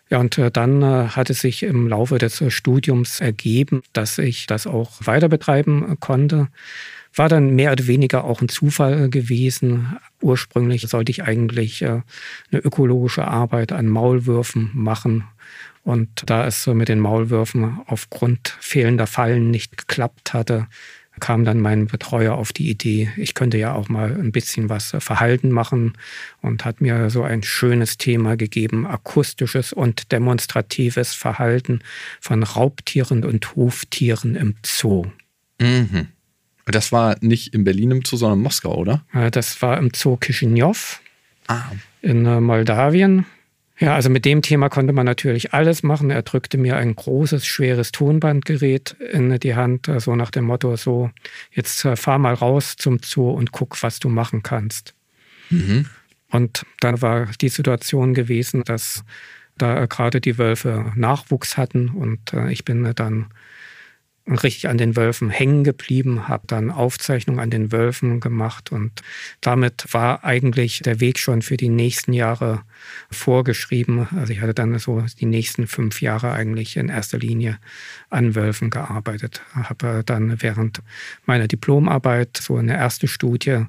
Ja, 0.09 0.17
und 0.17 0.39
äh, 0.39 0.49
dann 0.49 0.81
äh, 0.81 1.09
hat 1.09 1.29
es 1.29 1.41
sich 1.41 1.61
im 1.61 1.87
Laufe 1.87 2.17
des 2.17 2.41
äh, 2.41 2.49
Studiums 2.49 3.21
ergeben, 3.21 3.83
dass 3.93 4.17
ich 4.17 4.47
das 4.47 4.65
auch 4.65 4.91
weiter 5.05 5.29
betreiben 5.29 5.97
konnte. 5.99 6.47
War 7.13 7.29
dann 7.29 7.55
mehr 7.55 7.71
oder 7.71 7.85
weniger 7.85 8.23
auch 8.23 8.41
ein 8.41 8.49
Zufall 8.49 9.09
gewesen. 9.09 9.97
Ursprünglich 10.21 10.87
sollte 10.87 11.11
ich 11.11 11.23
eigentlich 11.23 11.83
eine 11.83 12.03
ökologische 12.51 13.27
Arbeit 13.27 13.71
an 13.71 13.87
Maulwürfen 13.87 14.69
machen. 14.73 15.23
Und 15.83 16.29
da 16.29 16.45
es 16.45 16.67
mit 16.67 16.87
den 16.87 16.99
Maulwürfen 16.99 17.79
aufgrund 17.87 18.55
fehlender 18.59 19.07
Fallen 19.07 19.49
nicht 19.49 19.75
geklappt 19.75 20.33
hatte, 20.33 20.67
kam 21.19 21.45
dann 21.45 21.59
mein 21.59 21.87
Betreuer 21.87 22.35
auf 22.35 22.53
die 22.53 22.69
Idee, 22.69 23.11
ich 23.17 23.33
könnte 23.33 23.57
ja 23.57 23.73
auch 23.73 23.89
mal 23.89 24.13
ein 24.13 24.31
bisschen 24.31 24.69
was 24.69 24.95
Verhalten 24.99 25.51
machen 25.51 25.93
und 26.41 26.65
hat 26.65 26.81
mir 26.81 27.09
so 27.09 27.23
ein 27.23 27.43
schönes 27.43 27.97
Thema 27.97 28.37
gegeben, 28.37 28.87
akustisches 28.87 29.73
und 29.73 30.11
demonstratives 30.11 31.13
Verhalten 31.13 31.81
von 32.19 32.43
Raubtieren 32.43 33.23
und 33.23 33.55
Huftieren 33.55 34.35
im 34.35 34.55
Zoo. 34.65 35.05
Mhm. 35.59 36.07
Das 36.65 36.91
war 36.91 37.17
nicht 37.21 37.53
in 37.53 37.63
Berlin 37.63 37.91
im 37.91 38.05
Zoo, 38.05 38.17
sondern 38.17 38.39
in 38.39 38.43
Moskau, 38.43 38.75
oder? 38.75 39.03
Das 39.31 39.61
war 39.61 39.77
im 39.77 39.91
Zoo 39.93 40.17
Kishinev 40.17 40.99
ah. 41.47 41.63
in 42.01 42.25
äh, 42.25 42.39
Moldawien. 42.39 43.25
Ja, 43.79 43.95
also 43.95 44.09
mit 44.09 44.25
dem 44.25 44.41
Thema 44.41 44.67
konnte 44.67 44.91
man 44.91 45.05
natürlich 45.05 45.53
alles 45.53 45.83
machen. 45.83 46.09
Er 46.11 46.21
drückte 46.21 46.57
mir 46.57 46.75
ein 46.75 46.95
großes, 46.95 47.45
schweres 47.45 47.93
Tonbandgerät 47.93 48.97
in 48.99 49.39
die 49.39 49.55
Hand, 49.55 49.85
so 49.85 49.93
also 49.93 50.15
nach 50.15 50.31
dem 50.31 50.45
Motto, 50.45 50.75
so, 50.75 51.11
jetzt 51.51 51.85
äh, 51.85 51.95
fahr 51.95 52.19
mal 52.19 52.33
raus 52.33 52.75
zum 52.77 52.99
Zoo 53.01 53.31
und 53.31 53.53
guck, 53.53 53.81
was 53.81 53.99
du 53.99 54.09
machen 54.09 54.43
kannst. 54.43 54.95
Mhm. 55.49 55.85
Und 56.29 56.65
dann 56.81 57.01
war 57.01 57.27
die 57.39 57.49
Situation 57.49 58.13
gewesen, 58.13 58.63
dass 58.65 59.03
da 59.57 59.85
gerade 59.85 60.19
die 60.19 60.37
Wölfe 60.37 60.91
Nachwuchs 60.95 61.57
hatten 61.57 61.89
und 61.89 62.33
äh, 62.33 62.51
ich 62.51 62.65
bin 62.65 62.91
dann 62.95 63.27
richtig 64.27 64.67
an 64.67 64.77
den 64.77 64.95
Wölfen 64.95 65.29
hängen 65.29 65.63
geblieben, 65.63 66.27
habe 66.27 66.43
dann 66.47 66.69
Aufzeichnungen 66.69 67.39
an 67.39 67.49
den 67.49 67.71
Wölfen 67.71 68.19
gemacht 68.19 68.71
und 68.71 69.01
damit 69.41 69.85
war 69.91 70.23
eigentlich 70.23 70.81
der 70.83 70.99
Weg 70.99 71.17
schon 71.17 71.41
für 71.41 71.57
die 71.57 71.69
nächsten 71.69 72.13
Jahre 72.13 72.61
vorgeschrieben. 73.11 74.07
Also 74.15 74.33
ich 74.33 74.41
hatte 74.41 74.53
dann 74.53 74.77
so 74.79 75.03
die 75.19 75.25
nächsten 75.25 75.67
fünf 75.67 76.01
Jahre 76.01 76.31
eigentlich 76.31 76.77
in 76.77 76.89
erster 76.89 77.17
Linie 77.17 77.59
an 78.09 78.35
Wölfen 78.35 78.69
gearbeitet. 78.69 79.41
Habe 79.53 80.03
dann 80.05 80.41
während 80.41 80.81
meiner 81.25 81.47
Diplomarbeit 81.47 82.37
so 82.37 82.57
eine 82.57 82.75
erste 82.75 83.07
Studie 83.07 83.65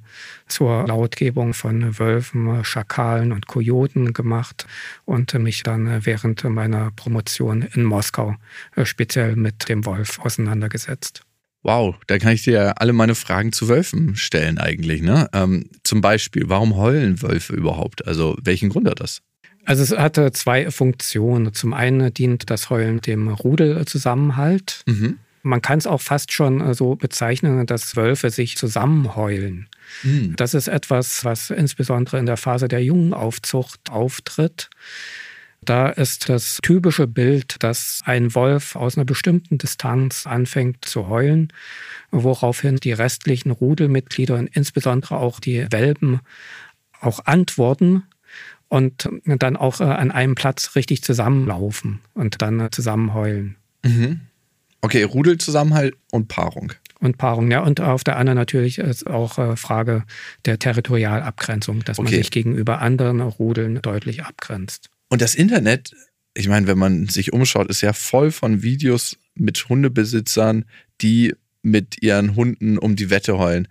zur 0.49 0.87
Lautgebung 0.87 1.55
von 1.55 1.99
Wölfen, 1.99 2.65
Schakalen 2.65 3.33
und 3.33 3.47
Kojoten 3.47 4.13
gemacht 4.13 4.67
und 5.05 5.33
mich 5.35 5.63
dann 5.63 6.05
während 6.05 6.45
meiner 6.45 6.91
Promotion 6.93 7.63
in 7.63 7.85
Moskau 7.85 8.37
speziell 8.85 9.37
mit 9.37 9.69
dem 9.69 9.85
Wolf 9.85 10.19
auseinandergesetzt. 10.21 11.25
Wow, 11.63 11.95
da 12.07 12.19
kann 12.19 12.33
ich 12.33 12.43
dir 12.43 12.55
ja 12.55 12.71
alle 12.73 12.93
meine 12.93 13.15
Fragen 13.15 13.53
zu 13.53 13.69
Wölfen 13.69 14.17
stellen 14.17 14.59
eigentlich. 14.59 15.03
Ne? 15.03 15.29
Ähm, 15.35 15.69
zum 15.85 16.01
Beispiel, 16.01 16.45
warum 16.49 16.77
heulen 16.77 17.21
Wölfe 17.23 17.55
überhaupt? 17.55 18.07
Also 18.07 18.37
welchen 18.43 18.71
Grund 18.71 18.89
hat 18.89 19.01
das? 19.01 19.21
Also 19.67 19.83
es 19.83 19.91
hatte 19.91 20.33
zwei 20.33 20.71
Funktionen. 20.71 21.53
Zum 21.53 21.75
einen 21.75 22.13
dient 22.15 22.49
das 22.49 22.71
Heulen 22.71 23.03
dem 23.03 23.29
Rudelzusammenhalt. 23.29 24.83
Mhm. 24.87 25.19
Man 25.43 25.63
kann 25.63 25.79
es 25.79 25.87
auch 25.87 26.01
fast 26.01 26.33
schon 26.33 26.75
so 26.75 26.97
bezeichnen, 26.97 27.67
dass 27.67 27.97
Wölfe 27.97 28.31
sich 28.31 28.57
zusammenheulen. 28.57 29.69
Mhm. 30.03 30.35
Das 30.37 30.55
ist 30.55 30.69
etwas, 30.69 31.25
was 31.25 31.51
insbesondere 31.51 32.19
in 32.19 32.27
der 32.27 32.37
Phase 32.37 32.69
der 32.69 32.83
Jungenaufzucht 32.83 33.91
auftritt. 33.91 34.71
Da 35.63 35.91
ist 35.91 36.29
das 36.29 36.59
typische 36.63 37.07
Bild, 37.07 37.57
dass 37.63 38.01
ein 38.05 38.35
Wolf 38.35 38.77
aus 38.77 38.97
einer 38.97 39.05
bestimmten 39.05 39.59
Distanz 39.59 40.27
anfängt 40.27 40.85
zu 40.85 41.09
heulen, 41.09 41.53
woraufhin 42.11 42.77
die 42.77 42.93
restlichen 42.93 43.51
Rudelmitglieder 43.51 44.37
und 44.37 44.47
insbesondere 44.47 45.19
auch 45.19 45.39
die 45.39 45.67
Welpen 45.71 46.21
auch 47.01 47.27
antworten 47.27 48.05
und 48.69 49.09
dann 49.25 49.57
auch 49.57 49.81
äh, 49.81 49.85
an 49.85 50.11
einem 50.11 50.35
Platz 50.35 50.77
richtig 50.77 51.03
zusammenlaufen 51.03 52.01
und 52.15 52.41
dann 52.41 52.71
zusammen 52.71 53.13
heulen. 53.13 53.57
Mhm. 53.85 54.21
Okay, 54.81 55.03
Rudelzusammenhalt 55.03 55.95
und 56.11 56.29
Paarung. 56.29 56.73
Und 57.01 57.19
Paarung, 57.19 57.51
ja. 57.51 57.61
Und 57.61 57.81
auf 57.81 58.05
der 58.05 58.17
anderen 58.17 58.39
natürlich 58.39 58.79
ist 58.79 59.07
auch 59.07 59.39
äh, 59.39 59.57
Frage 59.57 60.05
der 60.47 60.59
Territorialabgrenzung, 60.59 61.85
dass 61.85 61.99
okay. 61.99 62.11
man 62.11 62.15
sich 62.15 62.31
gegenüber 62.31 62.81
anderen 62.81 63.21
Rudeln 63.21 63.81
deutlich 63.83 64.25
abgrenzt. 64.25 64.91
Und 65.11 65.21
das 65.21 65.35
Internet, 65.35 65.95
ich 66.35 66.49
meine, 66.49 66.67
wenn 66.67 66.79
man 66.79 67.09
sich 67.09 67.33
umschaut, 67.33 67.69
ist 67.69 67.83
ja 67.83 67.93
voll 67.93 68.31
von 68.31 68.63
Videos 68.63 69.19
mit 69.35 69.69
Hundebesitzern, 69.69 70.65
die 71.03 71.35
mit 71.63 72.03
ihren 72.03 72.37
Hunden 72.37 72.79
um 72.79 72.97
die 72.97 73.11
Wette 73.11 73.37
heulen. 73.37 73.69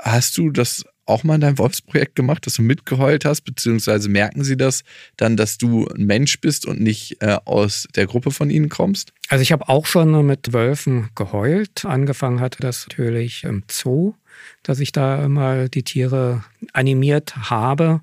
Hast 0.00 0.36
du 0.38 0.50
das 0.50 0.84
auch 1.04 1.24
mal 1.24 1.36
in 1.36 1.40
deinem 1.40 1.58
Wolfsprojekt 1.58 2.14
gemacht, 2.14 2.46
dass 2.46 2.54
du 2.54 2.62
mitgeheult 2.62 3.24
hast, 3.24 3.42
beziehungsweise 3.42 4.08
merken 4.08 4.44
sie 4.44 4.56
das 4.56 4.82
dann, 5.16 5.36
dass 5.36 5.58
du 5.58 5.86
ein 5.88 6.04
Mensch 6.04 6.40
bist 6.40 6.66
und 6.66 6.80
nicht 6.80 7.22
äh, 7.22 7.38
aus 7.44 7.88
der 7.94 8.06
Gruppe 8.06 8.30
von 8.30 8.50
ihnen 8.50 8.68
kommst? 8.68 9.12
Also 9.28 9.42
ich 9.42 9.52
habe 9.52 9.68
auch 9.68 9.86
schon 9.86 10.26
mit 10.26 10.52
Wölfen 10.52 11.08
geheult. 11.14 11.84
Angefangen 11.84 12.40
hatte 12.40 12.58
das 12.60 12.86
natürlich 12.88 13.44
im 13.44 13.64
Zoo, 13.70 14.14
dass 14.62 14.80
ich 14.80 14.92
da 14.92 15.28
mal 15.28 15.68
die 15.68 15.82
Tiere 15.82 16.44
animiert 16.72 17.36
habe. 17.36 18.00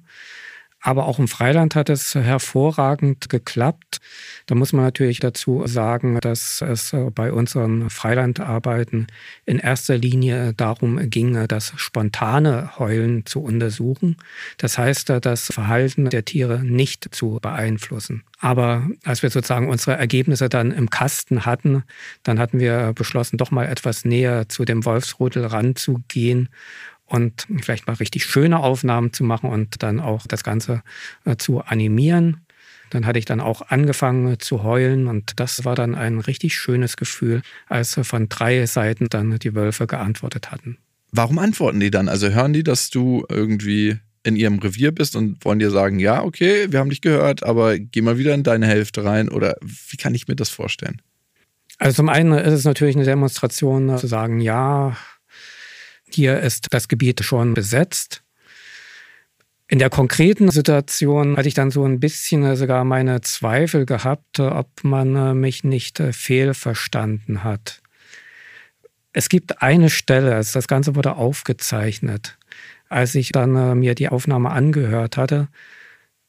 Aber 0.86 1.08
auch 1.08 1.18
im 1.18 1.28
Freiland 1.28 1.74
hat 1.74 1.90
es 1.90 2.14
hervorragend 2.14 3.28
geklappt. 3.28 3.98
Da 4.46 4.54
muss 4.54 4.72
man 4.72 4.86
natürlich 4.86 5.20
dazu 5.20 5.64
sagen, 5.66 6.20
dass 6.22 6.62
es 6.62 6.96
bei 7.16 7.34
unseren 7.34 7.90
Freilandarbeiten 7.90 9.08
in 9.48 9.58
erster 9.58 9.98
Linie 9.98 10.54
darum 10.54 11.10
ging, 11.10 11.48
das 11.48 11.74
spontane 11.76 12.78
Heulen 12.78 13.26
zu 13.26 13.42
untersuchen. 13.42 14.18
Das 14.60 14.78
heißt, 14.78 15.10
das 15.22 15.48
Verhalten 15.48 16.12
der 16.12 16.24
Tiere 16.24 16.64
nicht 16.64 17.16
zu 17.16 17.40
beeinflussen. 17.42 18.24
Aber 18.40 18.88
als 19.04 19.24
wir 19.24 19.32
sozusagen 19.32 19.70
unsere 19.70 19.98
Ergebnisse 19.98 20.50
dann 20.50 20.70
im 20.70 20.92
Kasten 20.92 21.48
hatten, 21.48 21.84
dann 22.22 22.38
hatten 22.38 22.60
wir 22.60 22.94
beschlossen, 22.94 23.38
doch 23.38 23.50
mal 23.50 23.66
etwas 23.66 24.06
näher 24.06 24.50
zu 24.50 24.66
dem 24.66 24.86
Wolfsrudel 24.86 25.48
ranzugehen 25.48 26.50
und 27.06 27.48
vielleicht 27.62 27.88
mal 27.88 27.94
richtig 27.94 28.26
schöne 28.26 28.60
Aufnahmen 28.60 29.14
zu 29.14 29.24
machen 29.24 29.50
und 29.50 29.84
dann 29.84 30.00
auch 30.00 30.28
das 30.28 30.44
Ganze 30.44 30.82
äh, 31.26 31.36
zu 31.38 31.62
animieren. 31.62 32.42
Dann 32.90 33.06
hatte 33.06 33.20
ich 33.20 33.26
dann 33.26 33.42
auch 33.42 33.62
angefangen 33.70 34.40
zu 34.40 34.64
heulen 34.64 35.08
und 35.08 35.40
das 35.40 35.66
war 35.66 35.76
dann 35.76 35.96
ein 35.96 36.20
richtig 36.20 36.56
schönes 36.56 36.98
Gefühl, 36.98 37.42
als 37.68 38.00
von 38.04 38.30
drei 38.30 38.66
Seiten 38.66 39.08
dann 39.10 39.38
die 39.40 39.56
Wölfe 39.56 39.88
geantwortet 39.88 40.52
hatten. 40.52 40.78
Warum 41.12 41.40
antworten 41.40 41.80
die 41.80 41.92
dann? 41.92 42.10
Also 42.10 42.30
hören 42.30 42.54
die, 42.54 42.64
dass 42.64 42.90
du 42.90 43.26
irgendwie 43.30 43.98
in 44.24 44.36
ihrem 44.36 44.60
Revier 44.60 44.92
bist 44.92 45.16
und 45.16 45.44
wollen 45.46 45.60
dir 45.60 45.70
sagen, 45.70 46.00
ja, 46.00 46.24
okay, 46.24 46.68
wir 46.72 46.80
haben 46.80 46.90
dich 46.90 47.02
gehört, 47.02 47.44
aber 47.44 47.78
geh 47.78 48.02
mal 48.02 48.18
wieder 48.18 48.34
in 48.34 48.44
deine 48.44 48.66
Hälfte 48.66 49.04
rein 49.04 49.30
oder 49.30 49.56
wie 49.62 49.98
kann 49.98 50.16
ich 50.16 50.28
mir 50.28 50.36
das 50.36 50.50
vorstellen? 50.50 51.02
Also 51.78 51.98
zum 51.98 52.10
einen 52.10 52.34
ist 52.34 52.54
es 52.54 52.66
natürlich 52.66 52.96
eine 52.96 53.06
Demonstration 53.06 53.98
zu 53.98 54.08
sagen, 54.08 54.42
ja, 54.42 54.98
hier 56.10 56.40
ist 56.40 56.68
das 56.72 56.88
Gebiet 56.88 57.24
schon 57.24 57.54
besetzt. 57.54 58.24
In 59.68 59.80
der 59.80 59.90
konkreten 59.90 60.52
Situation 60.52 61.38
hatte 61.38 61.48
ich 61.48 61.56
dann 61.56 61.72
so 61.72 61.84
ein 61.86 62.00
bisschen 62.00 62.56
sogar 62.56 62.84
meine 62.84 63.22
Zweifel 63.22 63.86
gehabt, 63.88 64.40
ob 64.40 64.84
man 64.84 65.16
äh, 65.16 65.34
mich 65.34 65.64
nicht 65.64 66.00
äh, 66.00 66.14
fehlverstanden 66.14 67.44
hat. 67.44 67.82
Es 69.12 69.28
gibt 69.28 69.64
eine 69.64 69.90
Stelle, 69.90 70.32
das 70.36 70.68
Ganze 70.68 70.96
wurde 70.96 71.16
aufgezeichnet, 71.16 72.38
als 72.90 73.16
ich 73.16 73.32
dann 73.32 73.56
äh, 73.56 73.74
mir 73.74 73.96
die 73.96 74.10
Aufnahme 74.10 74.52
angehört 74.52 75.18
hatte, 75.18 75.48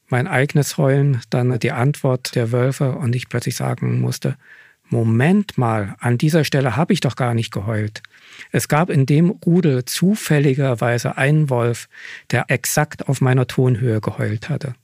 mein 0.07 0.25
eigenes 0.25 0.77
Heulen, 0.77 1.21
dann 1.29 1.59
die 1.59 1.71
Antwort 1.71 2.33
der 2.33 2.51
Wölfe 2.51 2.93
und 2.93 3.15
ich 3.15 3.29
plötzlich 3.29 3.55
sagen 3.55 3.99
musste, 3.99 4.37
Moment 4.89 5.57
mal, 5.57 5.95
an 5.99 6.17
dieser 6.17 6.43
Stelle 6.43 6.75
habe 6.75 6.93
ich 6.93 7.01
doch 7.01 7.15
gar 7.15 7.33
nicht 7.33 7.51
geheult. 7.51 8.01
Es 8.51 8.67
gab 8.67 8.89
in 8.89 9.05
dem 9.05 9.29
Rudel 9.29 9.85
zufälligerweise 9.85 11.17
einen 11.17 11.49
Wolf, 11.49 11.89
der 12.31 12.45
exakt 12.49 13.09
auf 13.09 13.19
meiner 13.19 13.47
Tonhöhe 13.47 13.99
geheult 13.99 14.49
hatte. 14.49 14.75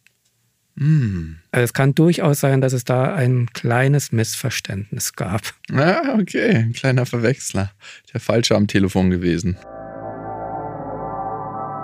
Mm. 0.76 1.36
Also 1.52 1.64
es 1.64 1.74
kann 1.74 1.94
durchaus 1.94 2.40
sein, 2.40 2.62
dass 2.62 2.74
es 2.74 2.84
da 2.84 3.14
ein 3.14 3.48
kleines 3.54 4.12
Missverständnis 4.12 5.14
gab. 5.14 5.42
Ah, 5.72 6.18
okay, 6.20 6.56
ein 6.56 6.74
kleiner 6.74 7.06
Verwechsler. 7.06 7.72
Der 8.14 8.20
Falsche 8.20 8.56
am 8.56 8.68
Telefon 8.68 9.10
gewesen. 9.10 9.58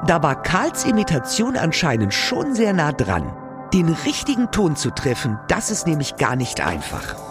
Da 0.07 0.23
war 0.23 0.41
Karls 0.41 0.85
Imitation 0.85 1.55
anscheinend 1.55 2.13
schon 2.13 2.55
sehr 2.55 2.73
nah 2.73 2.91
dran. 2.91 3.31
Den 3.73 3.89
richtigen 3.89 4.49
Ton 4.51 4.75
zu 4.75 4.89
treffen, 4.89 5.37
das 5.47 5.69
ist 5.69 5.85
nämlich 5.85 6.15
gar 6.15 6.35
nicht 6.35 6.61
einfach. 6.61 7.28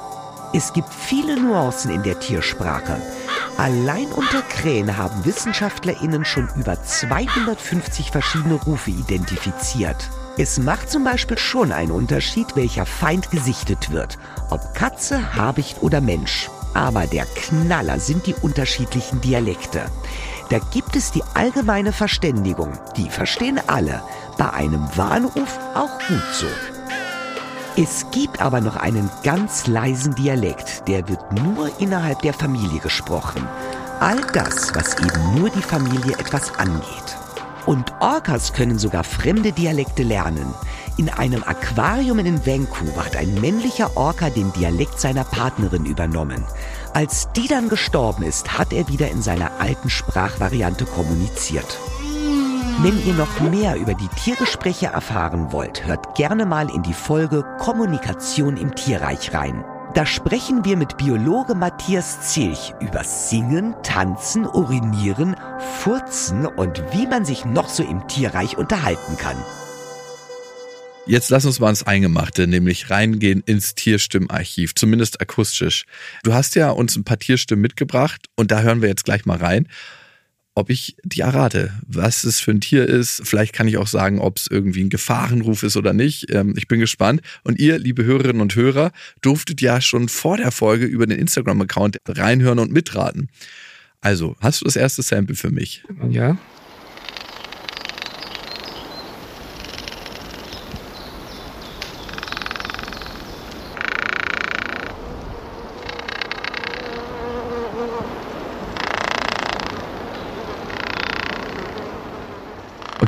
Es 0.54 0.72
gibt 0.72 0.92
viele 0.92 1.38
Nuancen 1.38 1.90
in 1.90 2.02
der 2.02 2.18
Tiersprache. 2.20 2.96
Allein 3.58 4.06
unter 4.06 4.40
Krähen 4.42 4.96
haben 4.96 5.24
WissenschaftlerInnen 5.24 6.24
schon 6.24 6.48
über 6.56 6.82
250 6.82 8.10
verschiedene 8.10 8.54
Rufe 8.54 8.90
identifiziert. 8.90 10.08
Es 10.38 10.58
macht 10.58 10.90
zum 10.90 11.04
Beispiel 11.04 11.36
schon 11.36 11.72
einen 11.72 11.90
Unterschied, 11.90 12.56
welcher 12.56 12.86
Feind 12.86 13.30
gesichtet 13.30 13.90
wird. 13.90 14.18
Ob 14.50 14.74
Katze, 14.74 15.34
Habicht 15.34 15.82
oder 15.82 16.00
Mensch. 16.00 16.48
Aber 16.72 17.06
der 17.06 17.26
Knaller 17.26 17.98
sind 17.98 18.26
die 18.26 18.34
unterschiedlichen 18.34 19.20
Dialekte. 19.20 19.86
Da 20.50 20.60
gibt 20.72 20.96
es 20.96 21.10
die 21.10 21.24
allgemeine 21.34 21.92
Verständigung. 21.92 22.72
Die 22.96 23.10
verstehen 23.10 23.60
alle. 23.66 24.02
Bei 24.38 24.50
einem 24.52 24.88
Warnruf 24.96 25.58
auch 25.74 25.98
gut 26.08 26.22
so. 26.32 26.46
Es 27.80 28.10
gibt 28.10 28.40
aber 28.40 28.60
noch 28.60 28.74
einen 28.74 29.08
ganz 29.22 29.68
leisen 29.68 30.12
Dialekt, 30.16 30.88
der 30.88 31.08
wird 31.08 31.20
nur 31.30 31.70
innerhalb 31.78 32.20
der 32.22 32.34
Familie 32.34 32.80
gesprochen. 32.80 33.46
All 34.00 34.20
das, 34.32 34.74
was 34.74 34.98
eben 34.98 35.38
nur 35.38 35.48
die 35.48 35.62
Familie 35.62 36.14
etwas 36.18 36.58
angeht. 36.58 37.16
Und 37.66 37.92
Orcas 38.00 38.52
können 38.52 38.80
sogar 38.80 39.04
fremde 39.04 39.52
Dialekte 39.52 40.02
lernen. 40.02 40.52
In 40.96 41.08
einem 41.08 41.44
Aquarium 41.44 42.18
in 42.18 42.44
Vancouver 42.44 43.04
hat 43.04 43.14
ein 43.14 43.40
männlicher 43.40 43.96
Orca 43.96 44.28
den 44.28 44.52
Dialekt 44.54 44.98
seiner 44.98 45.22
Partnerin 45.22 45.86
übernommen. 45.86 46.44
Als 46.94 47.28
die 47.36 47.46
dann 47.46 47.68
gestorben 47.68 48.24
ist, 48.24 48.58
hat 48.58 48.72
er 48.72 48.88
wieder 48.88 49.08
in 49.08 49.22
seiner 49.22 49.52
alten 49.60 49.88
Sprachvariante 49.88 50.84
kommuniziert. 50.84 51.78
Wenn 52.80 53.04
ihr 53.04 53.14
noch 53.14 53.40
mehr 53.40 53.74
über 53.74 53.94
die 53.94 54.06
Tiergespräche 54.06 54.86
erfahren 54.86 55.50
wollt, 55.50 55.84
hört 55.84 56.14
gerne 56.14 56.46
mal 56.46 56.70
in 56.72 56.84
die 56.84 56.94
Folge 56.94 57.44
Kommunikation 57.58 58.56
im 58.56 58.72
Tierreich 58.76 59.34
rein. 59.34 59.64
Da 59.94 60.06
sprechen 60.06 60.64
wir 60.64 60.76
mit 60.76 60.96
Biologe 60.96 61.56
Matthias 61.56 62.20
Zilch 62.32 62.74
über 62.78 63.02
Singen, 63.02 63.74
Tanzen, 63.82 64.46
Urinieren, 64.46 65.34
Furzen 65.80 66.46
und 66.46 66.80
wie 66.92 67.08
man 67.08 67.24
sich 67.24 67.44
noch 67.44 67.68
so 67.68 67.82
im 67.82 68.06
Tierreich 68.06 68.56
unterhalten 68.56 69.16
kann. 69.16 69.36
Jetzt 71.04 71.30
lass 71.30 71.46
uns 71.46 71.58
mal 71.58 71.70
ins 71.70 71.84
Eingemachte, 71.84 72.46
nämlich 72.46 72.90
reingehen 72.90 73.42
ins 73.44 73.74
Tierstimmarchiv, 73.74 74.76
zumindest 74.76 75.20
akustisch. 75.20 75.84
Du 76.22 76.32
hast 76.32 76.54
ja 76.54 76.70
uns 76.70 76.94
ein 76.94 77.02
paar 77.02 77.18
Tierstimmen 77.18 77.62
mitgebracht 77.62 78.26
und 78.36 78.52
da 78.52 78.60
hören 78.60 78.82
wir 78.82 78.88
jetzt 78.88 79.04
gleich 79.04 79.26
mal 79.26 79.38
rein 79.38 79.66
ob 80.58 80.70
ich 80.70 80.96
die 81.04 81.20
errate, 81.20 81.72
was 81.86 82.24
es 82.24 82.40
für 82.40 82.50
ein 82.50 82.60
Tier 82.60 82.86
ist. 82.86 83.22
Vielleicht 83.24 83.52
kann 83.52 83.68
ich 83.68 83.78
auch 83.78 83.86
sagen, 83.86 84.18
ob 84.18 84.36
es 84.36 84.48
irgendwie 84.48 84.82
ein 84.82 84.90
Gefahrenruf 84.90 85.62
ist 85.62 85.76
oder 85.76 85.92
nicht. 85.92 86.30
Ähm, 86.30 86.54
ich 86.56 86.68
bin 86.68 86.80
gespannt. 86.80 87.22
Und 87.44 87.58
ihr, 87.58 87.78
liebe 87.78 88.04
Hörerinnen 88.04 88.42
und 88.42 88.54
Hörer, 88.56 88.90
durftet 89.20 89.60
ja 89.60 89.80
schon 89.80 90.08
vor 90.08 90.36
der 90.36 90.50
Folge 90.50 90.84
über 90.84 91.06
den 91.06 91.18
Instagram-Account 91.18 91.98
reinhören 92.08 92.58
und 92.58 92.72
mitraten. 92.72 93.28
Also, 94.00 94.36
hast 94.40 94.60
du 94.60 94.64
das 94.64 94.76
erste 94.76 95.02
Sample 95.02 95.36
für 95.36 95.50
mich? 95.50 95.84
Ja. 96.10 96.36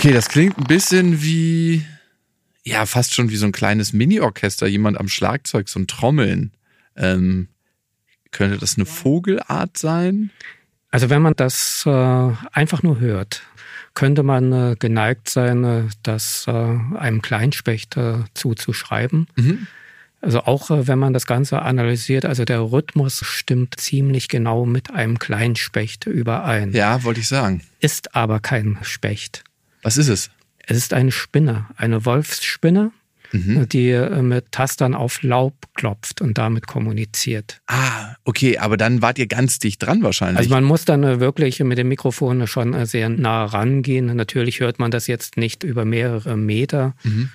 Okay, 0.00 0.14
das 0.14 0.30
klingt 0.30 0.56
ein 0.56 0.64
bisschen 0.64 1.22
wie, 1.22 1.84
ja, 2.64 2.86
fast 2.86 3.12
schon 3.12 3.28
wie 3.28 3.36
so 3.36 3.44
ein 3.44 3.52
kleines 3.52 3.92
Mini-Orchester, 3.92 4.66
jemand 4.66 4.98
am 4.98 5.08
Schlagzeug, 5.08 5.68
so 5.68 5.78
ein 5.78 5.88
Trommeln. 5.88 6.52
Ähm, 6.96 7.48
könnte 8.30 8.56
das 8.56 8.76
eine 8.76 8.86
Vogelart 8.86 9.76
sein? 9.76 10.30
Also 10.90 11.10
wenn 11.10 11.20
man 11.20 11.34
das 11.36 11.84
äh, 11.84 12.30
einfach 12.50 12.82
nur 12.82 12.98
hört, 12.98 13.42
könnte 13.92 14.22
man 14.22 14.50
äh, 14.52 14.76
geneigt 14.78 15.28
sein, 15.28 15.64
äh, 15.64 15.82
das 16.02 16.46
äh, 16.48 16.50
einem 16.50 17.20
Kleinspecht 17.20 17.98
äh, 17.98 18.20
zuzuschreiben. 18.32 19.26
Mhm. 19.36 19.66
Also 20.22 20.44
auch 20.44 20.70
äh, 20.70 20.88
wenn 20.88 20.98
man 20.98 21.12
das 21.12 21.26
Ganze 21.26 21.60
analysiert, 21.60 22.24
also 22.24 22.46
der 22.46 22.60
Rhythmus 22.60 23.20
stimmt 23.22 23.78
ziemlich 23.78 24.28
genau 24.28 24.64
mit 24.64 24.90
einem 24.94 25.18
Kleinspecht 25.18 26.06
überein. 26.06 26.72
Ja, 26.72 27.04
wollte 27.04 27.20
ich 27.20 27.28
sagen. 27.28 27.60
Ist 27.80 28.14
aber 28.14 28.40
kein 28.40 28.78
Specht. 28.80 29.44
Was 29.82 29.96
ist 29.96 30.08
es? 30.08 30.30
Es 30.58 30.76
ist 30.76 30.92
eine 30.92 31.10
Spinne, 31.10 31.66
eine 31.76 32.04
Wolfsspinne, 32.04 32.92
mhm. 33.32 33.68
die 33.68 33.90
äh, 33.90 34.22
mit 34.22 34.52
Tastern 34.52 34.94
auf 34.94 35.22
Laub 35.22 35.54
klopft 35.74 36.20
und 36.20 36.38
damit 36.38 36.66
kommuniziert. 36.66 37.60
Ah, 37.66 38.14
okay, 38.24 38.58
aber 38.58 38.76
dann 38.76 39.02
wart 39.02 39.18
ihr 39.18 39.26
ganz 39.26 39.58
dicht 39.58 39.82
dran 39.82 40.02
wahrscheinlich. 40.02 40.38
Also 40.38 40.50
man 40.50 40.64
muss 40.64 40.84
dann 40.84 41.02
äh, 41.02 41.20
wirklich 41.20 41.60
mit 41.60 41.78
dem 41.78 41.88
Mikrofon 41.88 42.46
schon 42.46 42.74
äh, 42.74 42.86
sehr 42.86 43.08
nah 43.08 43.44
rangehen. 43.44 44.14
Natürlich 44.14 44.60
hört 44.60 44.78
man 44.78 44.90
das 44.90 45.06
jetzt 45.06 45.36
nicht 45.36 45.64
über 45.64 45.84
mehrere 45.84 46.36
Meter. 46.36 46.94
Mhm. 47.02 47.30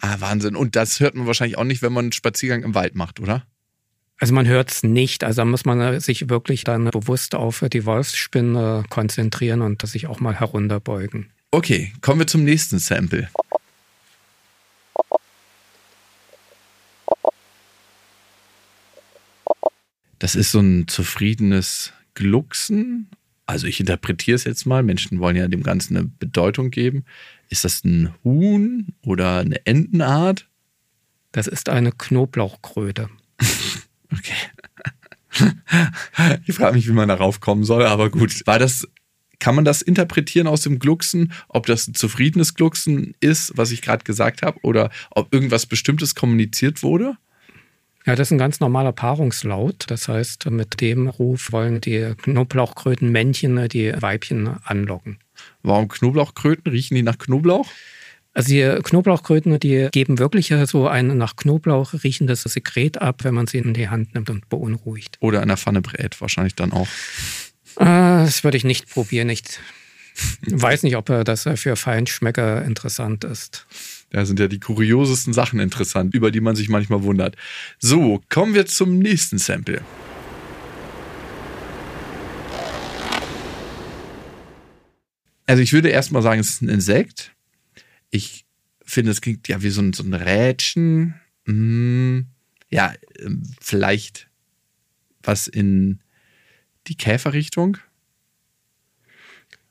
Ah, 0.00 0.16
Wahnsinn. 0.18 0.56
Und 0.56 0.76
das 0.76 1.00
hört 1.00 1.14
man 1.14 1.26
wahrscheinlich 1.26 1.58
auch 1.58 1.64
nicht, 1.64 1.82
wenn 1.82 1.92
man 1.92 2.06
einen 2.06 2.12
Spaziergang 2.12 2.62
im 2.62 2.74
Wald 2.74 2.94
macht, 2.94 3.20
oder? 3.20 3.46
Also 4.18 4.34
man 4.34 4.46
hört 4.46 4.70
es 4.70 4.82
nicht. 4.82 5.24
Also 5.24 5.42
da 5.42 5.44
muss 5.44 5.64
man 5.64 6.00
sich 6.00 6.28
wirklich 6.30 6.64
dann 6.64 6.86
bewusst 6.86 7.34
auf 7.34 7.64
die 7.72 7.84
Wolfsspinne 7.84 8.84
konzentrieren 8.88 9.60
und 9.62 9.86
sich 9.86 10.06
auch 10.06 10.20
mal 10.20 10.34
herunterbeugen. 10.34 11.30
Okay, 11.56 11.90
kommen 12.02 12.18
wir 12.18 12.26
zum 12.26 12.44
nächsten 12.44 12.78
Sample. 12.78 13.30
Das 20.18 20.34
ist 20.34 20.52
so 20.52 20.60
ein 20.60 20.86
zufriedenes 20.86 21.94
Glucksen. 22.12 23.08
Also 23.46 23.66
ich 23.66 23.80
interpretiere 23.80 24.34
es 24.34 24.44
jetzt 24.44 24.66
mal. 24.66 24.82
Menschen 24.82 25.18
wollen 25.18 25.36
ja 25.36 25.48
dem 25.48 25.62
Ganzen 25.62 25.96
eine 25.96 26.06
Bedeutung 26.06 26.70
geben. 26.70 27.06
Ist 27.48 27.64
das 27.64 27.82
ein 27.84 28.12
Huhn 28.22 28.88
oder 29.00 29.38
eine 29.38 29.64
Entenart? 29.64 30.50
Das 31.32 31.46
ist 31.46 31.70
eine 31.70 31.90
Knoblauchkröte. 31.90 33.08
okay. 34.12 34.34
Ich 36.46 36.54
frage 36.54 36.76
mich, 36.76 36.86
wie 36.86 36.92
man 36.92 37.08
darauf 37.08 37.40
kommen 37.40 37.64
soll, 37.64 37.86
aber 37.86 38.10
gut. 38.10 38.46
War 38.46 38.58
das 38.58 38.86
kann 39.38 39.54
man 39.54 39.64
das 39.64 39.82
interpretieren 39.82 40.46
aus 40.46 40.62
dem 40.62 40.78
Glucksen, 40.78 41.32
ob 41.48 41.66
das 41.66 41.88
ein 41.88 41.94
zufriedenes 41.94 42.54
Glucksen 42.54 43.14
ist, 43.20 43.52
was 43.56 43.70
ich 43.70 43.82
gerade 43.82 44.04
gesagt 44.04 44.42
habe, 44.42 44.58
oder 44.62 44.90
ob 45.10 45.32
irgendwas 45.32 45.66
Bestimmtes 45.66 46.14
kommuniziert 46.14 46.82
wurde? 46.82 47.16
Ja, 48.06 48.14
das 48.14 48.28
ist 48.28 48.32
ein 48.32 48.38
ganz 48.38 48.60
normaler 48.60 48.92
Paarungslaut. 48.92 49.84
Das 49.88 50.06
heißt, 50.06 50.48
mit 50.50 50.80
dem 50.80 51.08
Ruf 51.08 51.50
wollen 51.50 51.80
die 51.80 52.14
Knoblauchkrötenmännchen 52.22 53.68
die 53.68 53.92
Weibchen 54.00 54.48
anlocken. 54.62 55.18
Warum 55.62 55.88
Knoblauchkröten? 55.88 56.70
Riechen 56.70 56.94
die 56.94 57.02
nach 57.02 57.18
Knoblauch? 57.18 57.66
Also 58.32 58.50
die 58.50 58.82
Knoblauchkröten, 58.82 59.58
die 59.58 59.88
geben 59.90 60.18
wirklich 60.18 60.54
so 60.66 60.86
ein 60.86 61.18
nach 61.18 61.36
Knoblauch 61.36 61.94
riechendes 62.04 62.42
Sekret 62.42 63.00
ab, 63.00 63.24
wenn 63.24 63.34
man 63.34 63.46
sie 63.46 63.58
in 63.58 63.74
die 63.74 63.88
Hand 63.88 64.14
nimmt 64.14 64.30
und 64.30 64.48
beunruhigt. 64.48 65.16
Oder 65.20 65.42
in 65.42 65.48
der 65.48 65.56
Pfanne 65.56 65.80
brät, 65.80 66.20
wahrscheinlich 66.20 66.54
dann 66.54 66.72
auch. 66.72 66.86
Ah, 67.76 68.24
das 68.24 68.42
würde 68.44 68.56
ich 68.56 68.64
nicht 68.64 68.88
probieren. 68.88 69.28
Ich 69.28 69.42
weiß 70.48 70.82
nicht, 70.82 70.96
ob 70.96 71.06
das 71.06 71.48
für 71.56 71.76
Feinschmecker 71.76 72.64
interessant 72.64 73.24
ist. 73.24 73.66
Da 74.10 74.24
sind 74.24 74.40
ja 74.40 74.48
die 74.48 74.60
kuriosesten 74.60 75.32
Sachen 75.32 75.60
interessant, 75.60 76.14
über 76.14 76.30
die 76.30 76.40
man 76.40 76.56
sich 76.56 76.68
manchmal 76.68 77.02
wundert. 77.02 77.36
So, 77.78 78.22
kommen 78.28 78.54
wir 78.54 78.66
zum 78.66 78.98
nächsten 78.98 79.38
Sample. 79.38 79.82
Also 85.46 85.62
ich 85.62 85.72
würde 85.72 85.90
erstmal 85.90 86.22
sagen, 86.22 86.40
es 86.40 86.50
ist 86.50 86.62
ein 86.62 86.68
Insekt. 86.68 87.32
Ich 88.10 88.46
finde, 88.84 89.12
es 89.12 89.20
klingt 89.20 89.48
ja 89.48 89.62
wie 89.62 89.70
so 89.70 89.80
ein, 89.80 89.92
so 89.92 90.02
ein 90.02 90.14
Rätschen. 90.14 91.14
Hm, 91.46 92.26
ja, 92.70 92.94
ähm, 93.18 93.42
vielleicht 93.60 94.28
was 95.22 95.46
in 95.46 96.00
die 96.88 96.96
Käferrichtung? 96.96 97.78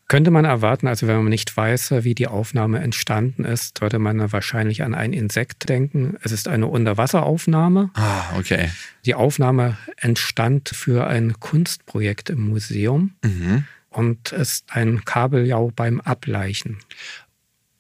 Könnte 0.08 0.30
man 0.30 0.46
erwarten, 0.46 0.88
also 0.88 1.08
wenn 1.08 1.18
man 1.18 1.30
nicht 1.30 1.58
weiß, 1.58 2.04
wie 2.04 2.14
die 2.14 2.28
Aufnahme 2.28 2.80
entstanden 2.80 3.44
ist, 3.44 3.80
sollte 3.80 3.98
man 3.98 4.32
wahrscheinlich 4.32 4.84
an 4.84 4.94
ein 4.94 5.14
Insekt 5.14 5.68
denken. 5.68 6.16
Es 6.22 6.32
ist 6.32 6.48
eine 6.48 6.68
Unterwasseraufnahme. 6.68 7.90
Ah, 7.96 8.38
okay. 8.38 8.70
Die 9.06 9.16
Aufnahme 9.16 9.78
entstand 9.98 10.70
für 10.70 11.08
ein 11.08 11.40
Kunstprojekt 11.40 12.30
im 12.30 12.50
Museum 12.50 13.16
mhm. 13.24 13.64
und 13.90 14.32
ist 14.32 14.66
ein 14.70 15.06
Kabeljau 15.06 15.72
beim 15.76 16.00
Ableichen. 16.02 16.78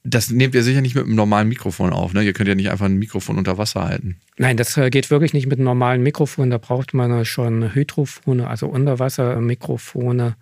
Das 0.08 0.30
nehmt 0.30 0.54
ihr 0.54 0.62
sicher 0.62 0.82
nicht 0.82 0.94
mit 0.94 1.06
einem 1.06 1.16
normalen 1.16 1.50
Mikrofon 1.50 1.92
auf, 1.92 2.14
ne? 2.14 2.22
Ihr 2.22 2.34
könnt 2.34 2.48
ja 2.48 2.54
nicht 2.54 2.70
einfach 2.70 2.86
ein 2.86 2.98
Mikrofon 2.98 3.40
unter 3.40 3.58
Wasser 3.58 3.84
halten. 3.84 4.18
Nein, 4.38 4.56
das 4.56 4.78
äh, 4.78 4.92
geht 4.92 5.10
wirklich 5.10 5.34
nicht 5.34 5.48
mit 5.48 5.58
einem 5.58 5.66
normalen 5.66 6.04
Mikrofon. 6.04 6.52
Da 6.52 6.60
braucht 6.60 6.94
man 6.94 7.26
schon 7.26 7.74
Hydrofone, 7.74 8.48
also 8.48 8.68
Unterwassermikrofone. 8.68 10.36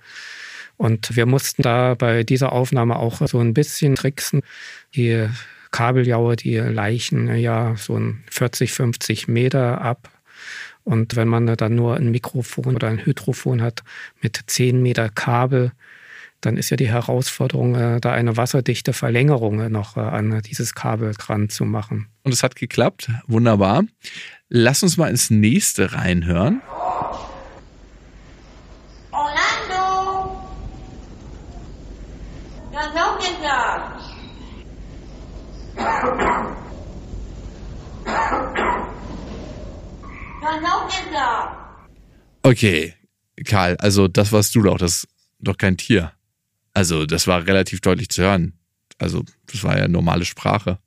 Und 0.76 1.16
wir 1.16 1.26
mussten 1.26 1.62
da 1.62 1.96
bei 1.96 2.24
dieser 2.24 2.52
Aufnahme 2.52 2.98
auch 2.98 3.26
so 3.26 3.40
ein 3.40 3.54
bisschen 3.54 3.96
tricksen. 3.96 4.42
Die 4.96 5.28
Kabeljaue, 5.72 6.36
die 6.36 6.58
Leichen 6.58 7.34
ja 7.34 7.76
so 7.78 8.00
40, 8.32 8.74
50 8.74 9.30
Meter 9.30 9.82
ab. 9.82 10.10
Und 10.84 11.16
wenn 11.16 11.30
man 11.30 11.48
dann 11.48 11.76
nur 11.76 11.96
ein 11.96 12.12
Mikrofon 12.12 12.76
oder 12.76 12.90
ein 12.90 13.06
Hydrofon 13.06 13.62
hat 13.62 13.84
mit 14.22 14.40
10 14.46 14.82
Meter 14.82 15.08
Kabel, 15.10 15.72
dann 16.46 16.58
ist 16.58 16.70
ja 16.70 16.78
die 16.78 16.90
Herausforderung, 16.90 17.76
äh, 17.76 18.02
da 18.02 18.12
eine 18.12 18.38
wasserdichte 18.38 18.94
Verlängerung 18.94 19.62
äh, 19.62 19.70
noch 19.70 19.98
äh, 19.98 20.02
an 20.02 20.42
dieses 20.42 20.76
Kabel 20.76 21.14
dran 21.18 21.50
zu 21.50 21.66
machen. 21.66 22.08
Und 22.24 22.34
es 22.34 22.44
hat 22.44 22.56
geklappt. 22.56 23.10
Wunderbar. 23.28 23.84
Lass 24.50 24.84
uns 24.84 24.98
mal 24.98 25.10
ins 25.10 25.30
nächste 25.30 25.94
reinhören. 25.94 26.62
Orlando! 29.12 30.38
Okay, 42.46 42.94
Karl, 43.46 43.78
also 43.78 44.10
das 44.10 44.34
warst 44.34 44.54
du 44.56 44.62
doch, 44.62 44.78
das 44.78 44.96
ist 44.96 45.08
doch 45.40 45.58
kein 45.58 45.78
Tier. 45.78 46.12
Also 46.74 47.06
das 47.06 47.28
war 47.28 47.46
relativ 47.46 47.82
deutlich 47.82 48.10
zu 48.10 48.24
hören. 48.24 48.54
Also 48.98 49.24
das 49.48 49.64
war 49.64 49.78
ja 49.78 49.88
normale 49.88 50.26
Sprache. 50.26 50.80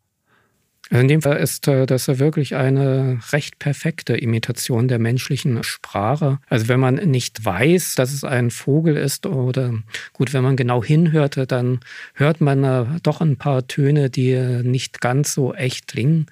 Also 0.88 1.00
in 1.00 1.08
dem 1.08 1.22
Fall 1.22 1.38
ist 1.38 1.66
äh, 1.66 1.84
das 1.84 2.06
wirklich 2.06 2.54
eine 2.54 3.18
recht 3.32 3.58
perfekte 3.58 4.16
Imitation 4.16 4.86
der 4.86 5.00
menschlichen 5.00 5.62
Sprache. 5.64 6.38
Also 6.48 6.68
wenn 6.68 6.78
man 6.78 6.94
nicht 6.94 7.44
weiß, 7.44 7.96
dass 7.96 8.12
es 8.12 8.22
ein 8.22 8.50
Vogel 8.50 8.96
ist 8.96 9.26
oder 9.26 9.74
gut, 10.12 10.32
wenn 10.32 10.44
man 10.44 10.56
genau 10.56 10.84
hinhörte, 10.84 11.46
dann 11.46 11.80
hört 12.14 12.40
man 12.40 12.62
äh, 12.62 12.84
doch 13.02 13.20
ein 13.20 13.36
paar 13.36 13.66
Töne, 13.66 14.10
die 14.10 14.36
nicht 14.62 15.00
ganz 15.00 15.34
so 15.34 15.54
echt 15.54 15.88
klingen. 15.88 16.26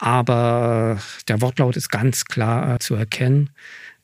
Aber 0.00 0.98
der 1.28 1.40
Wortlaut 1.40 1.76
ist 1.76 1.88
ganz 1.88 2.24
klar 2.24 2.74
äh, 2.74 2.78
zu 2.80 2.96
erkennen. 2.96 3.50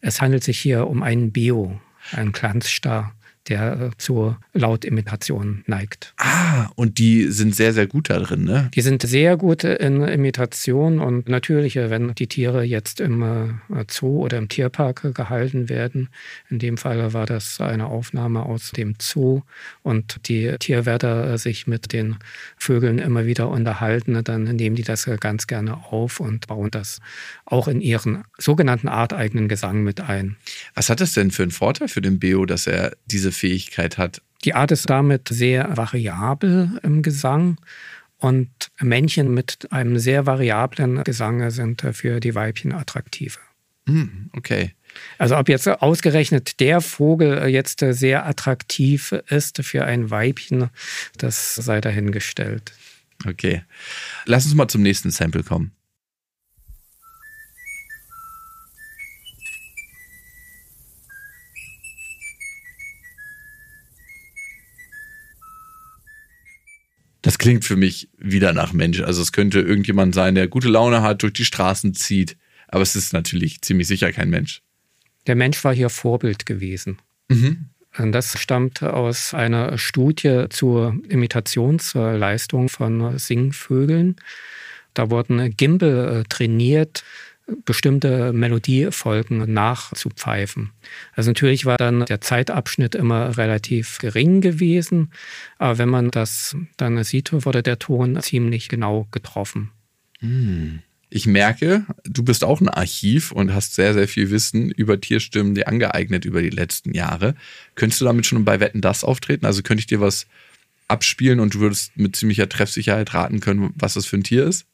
Es 0.00 0.20
handelt 0.20 0.44
sich 0.44 0.58
hier 0.58 0.86
um 0.86 1.02
einen 1.02 1.32
Bio, 1.32 1.80
einen 2.12 2.30
Glanzstar 2.30 3.12
der 3.50 3.80
äh, 3.80 3.90
zur 3.98 4.38
Lautimitation 4.54 5.64
neigt. 5.66 6.14
Ah, 6.16 6.70
und 6.76 6.98
die 6.98 7.26
sind 7.26 7.54
sehr, 7.54 7.72
sehr 7.72 7.86
gut 7.86 8.08
da 8.08 8.18
drin, 8.20 8.44
ne? 8.44 8.70
Die 8.74 8.80
sind 8.80 9.02
sehr 9.02 9.36
gut 9.36 9.64
in 9.64 10.02
Imitation 10.02 11.00
und 11.00 11.28
natürlich, 11.28 11.76
äh, 11.76 11.90
wenn 11.90 12.14
die 12.14 12.28
Tiere 12.28 12.62
jetzt 12.62 13.00
im 13.00 13.22
äh, 13.22 13.84
Zoo 13.90 14.24
oder 14.24 14.38
im 14.38 14.48
Tierpark 14.48 15.14
gehalten 15.14 15.68
werden, 15.68 16.08
in 16.48 16.58
dem 16.58 16.76
Fall 16.76 17.12
war 17.12 17.26
das 17.26 17.60
eine 17.60 17.86
Aufnahme 17.86 18.44
aus 18.44 18.70
dem 18.70 18.94
Zoo 19.00 19.42
und 19.82 20.28
die 20.28 20.54
Tierwärter 20.58 21.36
sich 21.38 21.66
mit 21.66 21.92
den 21.92 22.16
Vögeln 22.56 22.98
immer 22.98 23.26
wieder 23.26 23.48
unterhalten, 23.48 24.22
dann 24.24 24.44
nehmen 24.44 24.76
die 24.76 24.82
das 24.82 25.10
ganz 25.18 25.46
gerne 25.46 25.76
auf 25.90 26.20
und 26.20 26.46
bauen 26.46 26.70
das 26.70 27.00
auch 27.44 27.66
in 27.66 27.80
ihren 27.80 28.24
sogenannten 28.38 28.88
arteigenen 28.88 29.48
Gesang 29.48 29.82
mit 29.82 30.00
ein. 30.00 30.36
Was 30.74 30.88
hat 30.88 31.00
das 31.00 31.12
denn 31.12 31.30
für 31.30 31.42
einen 31.42 31.50
Vorteil 31.50 31.88
für 31.88 32.00
den 32.00 32.18
Beo, 32.20 32.46
dass 32.46 32.66
er 32.66 32.96
diese 33.06 33.32
Fähigkeit 33.40 33.98
hat? 33.98 34.22
Die 34.44 34.54
Art 34.54 34.70
ist 34.70 34.88
damit 34.88 35.28
sehr 35.28 35.76
variabel 35.76 36.78
im 36.82 37.02
Gesang. 37.02 37.58
Und 38.18 38.50
Männchen 38.78 39.32
mit 39.32 39.72
einem 39.72 39.98
sehr 39.98 40.26
variablen 40.26 41.02
Gesang 41.04 41.50
sind 41.50 41.82
für 41.92 42.20
die 42.20 42.34
Weibchen 42.34 42.72
attraktiver. 42.72 43.40
Hm, 43.86 44.28
okay. 44.36 44.74
Also 45.16 45.38
ob 45.38 45.48
jetzt 45.48 45.66
ausgerechnet 45.66 46.60
der 46.60 46.82
Vogel 46.82 47.48
jetzt 47.48 47.80
sehr 47.80 48.26
attraktiv 48.26 49.12
ist 49.28 49.64
für 49.64 49.84
ein 49.84 50.10
Weibchen, 50.10 50.68
das 51.16 51.54
sei 51.54 51.80
dahingestellt. 51.80 52.72
Okay. 53.26 53.62
Lass 54.26 54.44
uns 54.44 54.54
mal 54.54 54.68
zum 54.68 54.82
nächsten 54.82 55.10
Sample 55.10 55.42
kommen. 55.42 55.72
Das 67.22 67.38
klingt 67.38 67.64
für 67.64 67.76
mich 67.76 68.08
wieder 68.16 68.52
nach 68.52 68.72
Mensch. 68.72 69.00
Also 69.00 69.20
es 69.20 69.32
könnte 69.32 69.60
irgendjemand 69.60 70.14
sein, 70.14 70.34
der 70.34 70.48
gute 70.48 70.68
Laune 70.68 71.02
hat, 71.02 71.22
durch 71.22 71.34
die 71.34 71.44
Straßen 71.44 71.94
zieht. 71.94 72.36
Aber 72.68 72.82
es 72.82 72.96
ist 72.96 73.12
natürlich 73.12 73.60
ziemlich 73.62 73.88
sicher 73.88 74.12
kein 74.12 74.30
Mensch. 74.30 74.62
Der 75.26 75.34
Mensch 75.34 75.62
war 75.64 75.74
hier 75.74 75.90
Vorbild 75.90 76.46
gewesen. 76.46 76.98
Mhm. 77.28 77.66
Das 78.12 78.38
stammt 78.38 78.82
aus 78.82 79.34
einer 79.34 79.76
Studie 79.76 80.44
zur 80.48 80.96
Imitationsleistung 81.08 82.68
von 82.68 83.18
Singvögeln. 83.18 84.16
Da 84.94 85.10
wurden 85.10 85.56
Gimbal 85.56 86.24
trainiert, 86.28 87.04
bestimmte 87.64 88.32
Melodiefolgen 88.32 89.52
nachzupfeifen. 89.52 90.70
Also 91.14 91.30
natürlich 91.30 91.66
war 91.66 91.76
dann 91.76 92.04
der 92.06 92.20
Zeitabschnitt 92.20 92.94
immer 92.94 93.36
relativ 93.36 93.98
gering 93.98 94.40
gewesen, 94.40 95.12
aber 95.58 95.78
wenn 95.78 95.88
man 95.88 96.10
das 96.10 96.56
dann 96.76 97.02
sieht, 97.04 97.32
wurde 97.32 97.62
der 97.62 97.78
Ton 97.78 98.20
ziemlich 98.20 98.68
genau 98.68 99.08
getroffen. 99.10 99.70
Hm. 100.20 100.80
Ich 101.12 101.26
merke, 101.26 101.84
du 102.04 102.22
bist 102.22 102.44
auch 102.44 102.60
ein 102.60 102.68
Archiv 102.68 103.32
und 103.32 103.52
hast 103.52 103.74
sehr, 103.74 103.94
sehr 103.94 104.06
viel 104.06 104.30
Wissen 104.30 104.70
über 104.70 105.00
Tierstimmen 105.00 105.56
dir 105.56 105.66
angeeignet 105.66 106.24
über 106.24 106.40
die 106.40 106.50
letzten 106.50 106.94
Jahre. 106.94 107.34
Könntest 107.74 108.00
du 108.00 108.04
damit 108.04 108.26
schon 108.26 108.44
bei 108.44 108.60
Wetten 108.60 108.80
das 108.80 109.02
auftreten? 109.02 109.44
Also 109.44 109.62
könnte 109.62 109.80
ich 109.80 109.88
dir 109.88 110.00
was 110.00 110.28
abspielen 110.86 111.40
und 111.40 111.54
du 111.54 111.60
würdest 111.60 111.96
mit 111.96 112.14
ziemlicher 112.14 112.48
Treffsicherheit 112.48 113.12
raten 113.12 113.40
können, 113.40 113.72
was 113.74 113.94
das 113.94 114.06
für 114.06 114.18
ein 114.18 114.24
Tier 114.24 114.46
ist? 114.46 114.66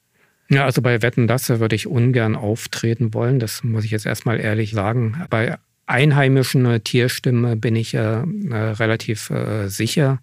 Ja, 0.48 0.64
also 0.64 0.80
bei 0.80 1.02
Wetten, 1.02 1.26
das 1.26 1.48
würde 1.48 1.74
ich 1.74 1.86
ungern 1.86 2.36
auftreten 2.36 3.14
wollen. 3.14 3.38
Das 3.38 3.64
muss 3.64 3.84
ich 3.84 3.90
jetzt 3.90 4.06
erstmal 4.06 4.38
ehrlich 4.38 4.72
sagen. 4.72 5.24
Bei 5.28 5.58
einheimischen 5.86 6.66
äh, 6.66 6.80
Tierstimmen 6.80 7.60
bin 7.60 7.76
ich 7.76 7.94
äh, 7.94 8.22
äh, 8.22 8.54
relativ 8.54 9.30
äh, 9.30 9.68
sicher. 9.68 10.20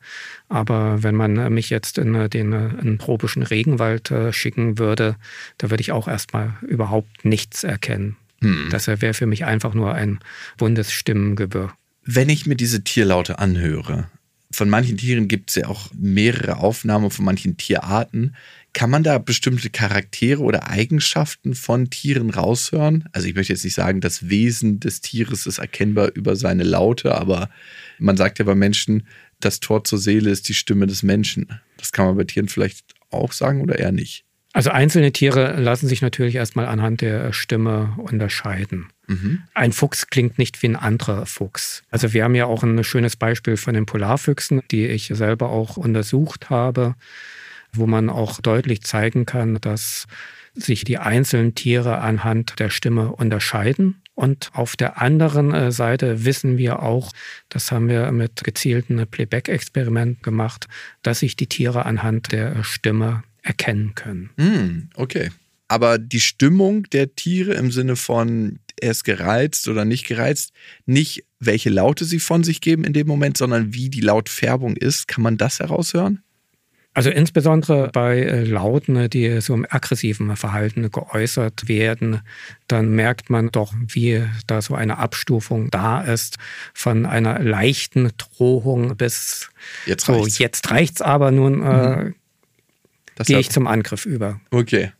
Aber 0.50 1.04
wenn 1.04 1.16
man 1.16 1.54
mich 1.54 1.70
jetzt 1.70 1.98
in 1.98 2.16
äh, 2.16 2.30
den 2.30 2.54
äh, 2.54 2.70
in 2.82 3.00
tropischen 3.00 3.44
Regenwald 3.44 4.14
schicken 4.32 4.78
würde, 4.78 5.16
da 5.58 5.70
würde 5.70 5.82
ich 5.82 5.92
auch 5.92 6.08
erstmal 6.08 6.54
überhaupt 6.62 7.26
nichts 7.26 7.64
erkennen. 7.64 8.18
Hm. 8.42 8.68
Das 8.72 8.88
wäre 8.88 9.14
für 9.14 9.26
mich 9.26 9.46
einfach 9.46 9.74
nur 9.74 9.94
ein 9.94 10.20
buntes 10.58 10.92
Stimmengewirr. 10.92 11.74
Wenn 12.06 12.30
ich 12.30 12.46
mir 12.46 12.56
diese 12.56 12.84
Tierlaute 12.84 13.40
anhöre, 13.40 14.10
von 14.52 14.70
manchen 14.70 14.98
Tieren 14.98 15.28
gibt 15.28 15.50
es 15.50 15.56
ja 15.56 15.68
auch 15.68 15.90
mehrere 15.98 16.58
Aufnahmen 16.58 17.10
von 17.10 17.26
manchen 17.26 17.58
Tierarten. 17.58 18.36
Kann 18.74 18.90
man 18.90 19.04
da 19.04 19.20
bestimmte 19.20 19.70
Charaktere 19.70 20.42
oder 20.42 20.68
Eigenschaften 20.68 21.54
von 21.54 21.92
Tieren 21.92 22.32
raushören? 22.32 23.08
Also 23.12 23.28
ich 23.28 23.36
möchte 23.36 23.54
jetzt 23.54 23.64
nicht 23.64 23.76
sagen, 23.76 24.02
das 24.02 24.30
Wesen 24.30 24.80
des 24.80 25.02
Tieres 25.02 25.46
ist 25.46 25.60
erkennbar 25.60 26.10
über 26.16 26.36
seine 26.36 26.64
Laute, 26.64 27.14
aber 27.14 27.50
man 28.00 28.18
sagt 28.18 28.40
ja 28.40 28.46
bei 28.46 28.56
Menschen, 28.56 29.08
das 29.40 29.60
Tor 29.60 29.84
zur 29.84 30.00
Seele 30.00 30.32
ist 30.32 30.50
die 30.50 30.56
Stimme 30.56 30.88
des 30.88 31.04
Menschen. 31.04 31.60
Das 31.78 31.92
kann 31.92 32.06
man 32.08 32.18
bei 32.18 32.24
Tieren 32.24 32.48
vielleicht 32.48 32.96
auch 33.12 33.32
sagen 33.32 33.62
oder 33.62 33.78
eher 33.78 33.92
nicht? 33.92 34.26
Also 34.54 34.70
einzelne 34.70 35.12
Tiere 35.12 35.60
lassen 35.60 35.88
sich 35.88 36.02
natürlich 36.02 36.36
erstmal 36.36 36.68
anhand 36.68 37.02
der 37.02 37.34
Stimme 37.34 37.96
unterscheiden. 37.98 38.88
Mhm. 39.08 39.42
Ein 39.54 39.72
Fuchs 39.72 40.08
klingt 40.08 40.38
nicht 40.38 40.62
wie 40.62 40.68
ein 40.68 40.76
anderer 40.76 41.26
Fuchs. 41.26 41.84
Also 41.90 42.14
wir 42.14 42.24
haben 42.24 42.36
ja 42.36 42.46
auch 42.46 42.64
ein 42.64 42.84
schönes 42.84 43.16
Beispiel 43.16 43.58
von 43.58 43.74
den 43.74 43.86
Polarfüchsen, 43.86 44.62
die 44.72 44.88
ich 44.88 45.08
selber 45.08 45.50
auch 45.50 45.78
untersucht 45.78 46.50
habe 46.50 46.96
wo 47.74 47.88
man 47.88 48.10
auch 48.10 48.40
deutlich 48.42 48.82
zeigen 48.84 49.26
kann, 49.26 49.60
dass 49.62 50.08
sich 50.56 50.84
die 50.84 50.98
einzelnen 50.98 51.56
Tiere 51.56 52.00
anhand 52.00 52.60
der 52.60 52.70
Stimme 52.70 53.12
unterscheiden. 53.12 54.02
Und 54.16 54.52
auf 54.54 54.76
der 54.76 55.02
anderen 55.02 55.54
äh, 55.54 55.72
Seite 55.72 56.24
wissen 56.24 56.58
wir 56.58 56.84
auch, 56.84 57.12
das 57.50 57.72
haben 57.72 57.90
wir 57.90 58.12
mit 58.12 58.44
gezielten 58.44 59.06
Playback-Experimenten 59.08 60.22
gemacht, 60.22 60.68
dass 61.02 61.20
sich 61.20 61.36
die 61.36 61.48
Tiere 61.48 61.86
anhand 61.86 62.32
der 62.32 62.64
Stimme 62.64 63.24
erkennen 63.42 63.96
können. 63.96 64.30
Mm, 64.38 64.90
okay. 64.96 65.32
Aber 65.68 65.98
die 65.98 66.20
Stimmung 66.20 66.84
der 66.92 67.16
Tiere 67.16 67.56
im 67.56 67.72
Sinne 67.72 67.96
von, 67.96 68.60
er 68.80 68.92
ist 68.92 69.04
gereizt 69.04 69.68
oder 69.68 69.86
nicht 69.86 70.06
gereizt, 70.06 70.54
nicht 70.86 71.26
welche 71.40 71.72
Laute 71.72 72.06
sie 72.06 72.20
von 72.20 72.44
sich 72.44 72.62
geben 72.62 72.84
in 72.84 72.94
dem 72.94 73.08
Moment, 73.08 73.38
sondern 73.38 73.74
wie 73.74 73.90
die 73.90 74.02
Lautfärbung 74.02 74.78
ist, 74.78 75.08
kann 75.08 75.24
man 75.24 75.38
das 75.38 75.60
heraushören? 75.60 76.22
Also 76.96 77.10
insbesondere 77.10 77.90
bei 77.92 78.20
äh, 78.20 78.44
Lauten, 78.44 78.94
ne, 78.94 79.10
die 79.10 79.42
so 79.42 79.56
im 79.56 79.66
aggressiven 79.68 80.36
Verhalten 80.36 80.92
geäußert 80.92 81.68
werden, 81.68 82.22
dann 82.68 82.90
merkt 82.90 83.32
man 83.32 83.50
doch, 83.50 83.74
wie 83.88 84.24
da 84.46 84.62
so 84.62 84.76
eine 84.76 85.00
Abstufung 85.00 85.72
da 85.72 86.02
ist 86.02 86.38
von 86.74 87.06
einer 87.08 87.40
leichten 87.40 88.12
Drohung 88.18 88.96
bis 88.96 89.50
jetzt 89.88 90.08
reicht's. 90.08 90.36
so 90.36 90.44
jetzt 90.44 90.70
reicht's 90.70 91.02
aber 91.02 91.32
nun 91.32 91.64
äh, 91.64 91.96
mhm. 91.96 92.16
gehe 93.26 93.40
ich 93.40 93.50
zum 93.50 93.66
Angriff 93.66 94.06
über. 94.06 94.40
Okay. 94.52 94.92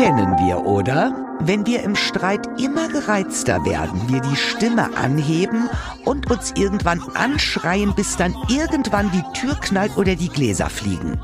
Kennen 0.00 0.38
wir, 0.38 0.64
oder? 0.64 1.12
Wenn 1.40 1.66
wir 1.66 1.82
im 1.82 1.94
Streit 1.94 2.58
immer 2.58 2.88
gereizter 2.88 3.62
werden, 3.66 4.00
wir 4.08 4.22
die 4.22 4.34
Stimme 4.34 4.96
anheben 4.96 5.68
und 6.06 6.30
uns 6.30 6.54
irgendwann 6.56 7.02
anschreien, 7.12 7.94
bis 7.94 8.16
dann 8.16 8.34
irgendwann 8.48 9.10
die 9.10 9.22
Tür 9.38 9.56
knallt 9.56 9.98
oder 9.98 10.16
die 10.16 10.30
Gläser 10.30 10.70
fliegen. 10.70 11.20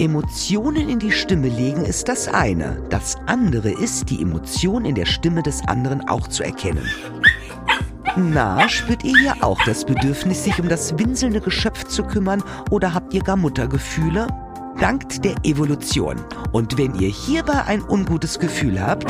Emotionen 0.00 0.88
in 0.88 0.98
die 0.98 1.12
Stimme 1.12 1.48
legen 1.48 1.84
ist 1.84 2.08
das 2.08 2.26
eine. 2.26 2.82
Das 2.90 3.18
andere 3.26 3.70
ist, 3.70 4.10
die 4.10 4.20
Emotion 4.20 4.84
in 4.84 4.96
der 4.96 5.06
Stimme 5.06 5.44
des 5.44 5.62
anderen 5.68 6.08
auch 6.08 6.26
zu 6.26 6.42
erkennen. 6.42 6.88
Na, 8.16 8.68
spürt 8.68 9.04
ihr 9.04 9.16
hier 9.16 9.44
auch 9.44 9.62
das 9.64 9.84
Bedürfnis, 9.84 10.42
sich 10.42 10.58
um 10.58 10.68
das 10.68 10.98
winselnde 10.98 11.40
Geschöpf 11.40 11.84
zu 11.84 12.02
kümmern 12.02 12.42
oder 12.68 12.94
habt 12.94 13.14
ihr 13.14 13.22
gar 13.22 13.36
Muttergefühle? 13.36 14.26
Dankt 14.82 15.24
der 15.24 15.36
Evolution. 15.44 16.16
Und 16.50 16.76
wenn 16.76 16.96
ihr 16.96 17.08
hierbei 17.08 17.62
ein 17.66 17.88
ungutes 17.88 18.40
Gefühl 18.40 18.84
habt, 18.84 19.06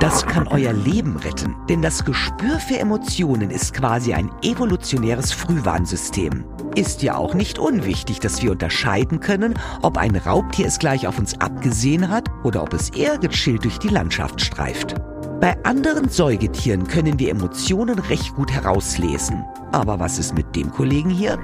das 0.00 0.26
kann 0.26 0.48
euer 0.48 0.72
Leben 0.72 1.16
retten. 1.16 1.54
Denn 1.68 1.80
das 1.80 2.04
Gespür 2.04 2.58
für 2.58 2.80
Emotionen 2.80 3.50
ist 3.50 3.72
quasi 3.72 4.14
ein 4.14 4.32
evolutionäres 4.42 5.30
Frühwarnsystem. 5.30 6.44
Ist 6.74 7.04
ja 7.04 7.14
auch 7.16 7.34
nicht 7.34 7.60
unwichtig, 7.60 8.18
dass 8.18 8.42
wir 8.42 8.50
unterscheiden 8.50 9.20
können, 9.20 9.54
ob 9.80 9.96
ein 9.96 10.16
Raubtier 10.16 10.66
es 10.66 10.80
gleich 10.80 11.06
auf 11.06 11.20
uns 11.20 11.40
abgesehen 11.40 12.08
hat 12.08 12.28
oder 12.42 12.64
ob 12.64 12.74
es 12.74 12.90
eher 12.90 13.18
gechillt 13.18 13.62
durch 13.62 13.78
die 13.78 13.90
Landschaft 13.90 14.40
streift. 14.40 14.96
Bei 15.40 15.56
anderen 15.64 16.08
Säugetieren 16.08 16.88
können 16.88 17.20
wir 17.20 17.30
Emotionen 17.30 18.00
recht 18.00 18.34
gut 18.34 18.50
herauslesen. 18.50 19.44
Aber 19.70 20.00
was 20.00 20.18
ist 20.18 20.34
mit 20.34 20.56
dem 20.56 20.72
Kollegen 20.72 21.10
hier? 21.10 21.38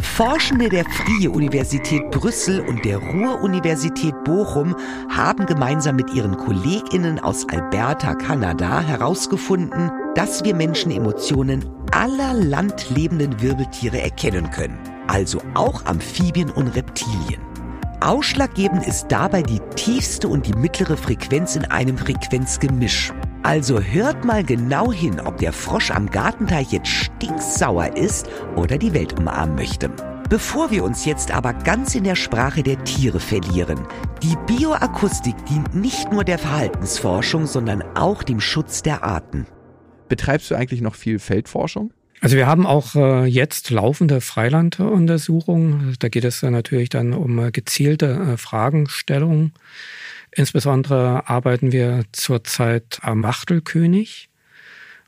Forschende 0.00 0.68
der 0.68 0.84
Frie 0.84 1.28
Universität 1.28 2.10
Brüssel 2.10 2.60
und 2.60 2.84
der 2.84 2.98
Ruhr-Universität 2.98 4.14
Bochum 4.24 4.74
haben 5.08 5.46
gemeinsam 5.46 5.96
mit 5.96 6.12
ihren 6.12 6.36
KollegInnen 6.36 7.18
aus 7.18 7.48
Alberta, 7.48 8.14
Kanada, 8.14 8.80
herausgefunden, 8.80 9.90
dass 10.14 10.44
wir 10.44 10.54
Menschen 10.54 10.92
Emotionen 10.92 11.64
aller 11.92 12.34
landlebenden 12.34 13.40
Wirbeltiere 13.40 14.00
erkennen 14.00 14.50
können. 14.50 14.78
Also 15.08 15.40
auch 15.54 15.84
Amphibien 15.86 16.50
und 16.50 16.68
Reptilien. 16.68 17.40
Ausschlaggebend 18.00 18.86
ist 18.86 19.06
dabei 19.08 19.42
die 19.42 19.60
tiefste 19.76 20.28
und 20.28 20.46
die 20.46 20.54
mittlere 20.54 20.96
Frequenz 20.96 21.54
in 21.54 21.64
einem 21.66 21.96
Frequenzgemisch. 21.96 23.12
Also 23.42 23.80
hört 23.80 24.24
mal 24.24 24.44
genau 24.44 24.92
hin, 24.92 25.18
ob 25.18 25.38
der 25.38 25.52
Frosch 25.52 25.90
am 25.90 26.08
Gartenteich 26.08 26.70
jetzt 26.70 26.88
stinksauer 26.88 27.96
ist 27.96 28.28
oder 28.54 28.78
die 28.78 28.94
Welt 28.94 29.18
umarmen 29.18 29.56
möchte. 29.56 29.90
Bevor 30.28 30.70
wir 30.70 30.84
uns 30.84 31.04
jetzt 31.04 31.32
aber 31.32 31.52
ganz 31.52 31.94
in 31.96 32.04
der 32.04 32.14
Sprache 32.14 32.62
der 32.62 32.82
Tiere 32.84 33.18
verlieren, 33.18 33.80
die 34.22 34.36
Bioakustik 34.46 35.34
dient 35.46 35.74
nicht 35.74 36.12
nur 36.12 36.22
der 36.22 36.38
Verhaltensforschung, 36.38 37.46
sondern 37.46 37.82
auch 37.96 38.22
dem 38.22 38.40
Schutz 38.40 38.80
der 38.82 39.02
Arten. 39.02 39.46
Betreibst 40.08 40.50
du 40.50 40.54
eigentlich 40.54 40.80
noch 40.80 40.94
viel 40.94 41.18
Feldforschung? 41.18 41.92
Also 42.22 42.36
wir 42.36 42.46
haben 42.46 42.66
auch 42.66 42.94
äh, 42.94 43.24
jetzt 43.24 43.70
laufende 43.70 44.20
Freilanduntersuchungen. 44.20 45.96
Da 45.98 46.08
geht 46.08 46.22
es 46.22 46.40
natürlich 46.42 46.88
dann 46.88 47.14
um 47.14 47.36
äh, 47.40 47.50
gezielte 47.50 48.12
äh, 48.12 48.36
Fragestellungen. 48.36 49.52
Insbesondere 50.30 51.28
arbeiten 51.28 51.72
wir 51.72 52.04
zurzeit 52.12 53.00
am 53.02 53.24
Wachtelkönig. 53.24 54.28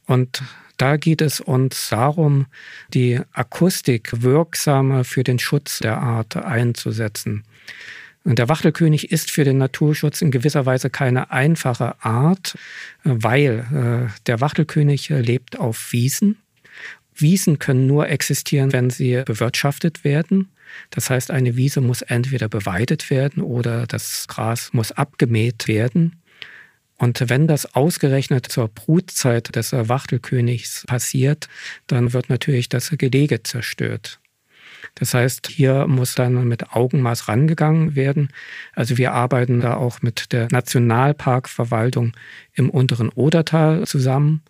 Und 0.06 0.42
da 0.76 0.96
geht 0.96 1.22
es 1.22 1.38
uns 1.38 1.88
darum, 1.88 2.46
die 2.92 3.20
Akustik 3.32 4.22
wirksamer 4.22 5.04
für 5.04 5.22
den 5.22 5.38
Schutz 5.38 5.78
der 5.78 5.98
Art 5.98 6.36
einzusetzen. 6.36 7.44
Und 8.24 8.40
der 8.40 8.48
Wachtelkönig 8.48 9.12
ist 9.12 9.30
für 9.30 9.44
den 9.44 9.58
Naturschutz 9.58 10.20
in 10.20 10.32
gewisser 10.32 10.66
Weise 10.66 10.90
keine 10.90 11.30
einfache 11.30 11.94
Art, 12.04 12.58
weil 13.04 14.10
der 14.26 14.40
Wachtelkönig 14.40 15.10
lebt 15.10 15.58
auf 15.58 15.92
Wiesen. 15.92 16.38
Wiesen 17.14 17.58
können 17.58 17.86
nur 17.86 18.08
existieren, 18.08 18.72
wenn 18.72 18.90
sie 18.90 19.22
bewirtschaftet 19.24 20.04
werden. 20.04 20.50
Das 20.90 21.10
heißt, 21.10 21.30
eine 21.30 21.56
Wiese 21.56 21.80
muss 21.80 22.02
entweder 22.02 22.48
beweidet 22.48 23.10
werden 23.10 23.42
oder 23.42 23.86
das 23.86 24.26
Gras 24.28 24.72
muss 24.72 24.92
abgemäht 24.92 25.68
werden. 25.68 26.20
Und 26.96 27.28
wenn 27.28 27.46
das 27.46 27.74
ausgerechnet 27.74 28.46
zur 28.46 28.68
Brutzeit 28.68 29.54
des 29.54 29.72
Wachtelkönigs 29.72 30.84
passiert, 30.86 31.48
dann 31.86 32.12
wird 32.12 32.30
natürlich 32.30 32.68
das 32.68 32.90
Gelege 32.90 33.42
zerstört. 33.42 34.20
Das 34.94 35.14
heißt, 35.14 35.48
hier 35.48 35.86
muss 35.86 36.14
dann 36.14 36.46
mit 36.46 36.72
Augenmaß 36.72 37.28
rangegangen 37.28 37.96
werden. 37.96 38.28
Also 38.74 38.96
wir 38.96 39.12
arbeiten 39.12 39.60
da 39.60 39.74
auch 39.74 40.02
mit 40.02 40.32
der 40.32 40.48
Nationalparkverwaltung 40.50 42.12
im 42.54 42.70
unteren 42.70 43.08
Odertal 43.08 43.86
zusammen. 43.86 44.42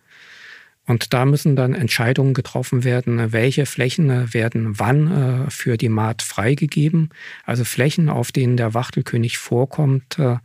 Und 0.87 1.15
da 1.15 1.25
müssen 1.25 1.57
dann 1.57 1.75
Entscheidungen 1.75 2.35
getroffen 2.35 2.85
werden, 2.85 3.33
welche 3.33 3.65
Flächen 3.65 4.35
werden 4.35 4.79
wann 4.79 5.47
äh, 5.47 5.51
für 5.51 5.79
die 5.79 5.89
Maat 5.89 6.21
freigegeben. 6.21 7.09
Also 7.45 7.65
Flächen, 7.65 8.11
auf 8.11 8.33
denen 8.33 8.59
der 8.59 8.75
Wachtelkönig 8.75 9.39
vorkommt, 9.39 10.19
äh, 10.19 10.37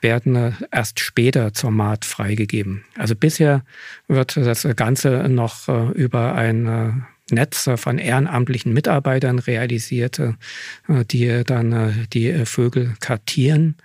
werden 0.00 0.34
äh, 0.34 0.52
erst 0.72 0.98
später 0.98 1.52
zur 1.52 1.70
Maat 1.70 2.04
freigegeben. 2.04 2.84
Also 2.96 3.14
bisher 3.14 3.64
wird 4.08 4.36
das 4.36 4.66
Ganze 4.74 5.28
noch 5.28 5.68
über 5.94 6.34
ein 6.34 7.06
Netz 7.30 7.68
von 7.76 7.98
ehrenamtlichen 7.98 8.72
Mitarbeitern 8.72 9.38
realisiert, 9.38 10.20
die 10.88 11.42
dann 11.44 12.06
die 12.12 12.44
Vögel 12.44 12.94
kartieren. 13.00 13.76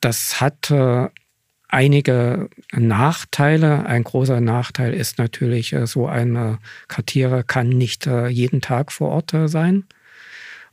Das 0.00 0.40
hat 0.40 0.72
einige 1.68 2.48
Nachteile. 2.72 3.86
Ein 3.86 4.04
großer 4.04 4.40
Nachteil 4.40 4.94
ist 4.94 5.18
natürlich, 5.18 5.72
äh, 5.72 5.86
so 5.86 6.06
ein 6.06 6.58
Kartierer 6.88 7.42
kann 7.42 7.68
nicht 7.68 8.06
äh, 8.06 8.28
jeden 8.28 8.60
Tag 8.60 8.90
vor 8.90 9.10
Ort 9.10 9.34
äh, 9.34 9.48
sein. 9.48 9.84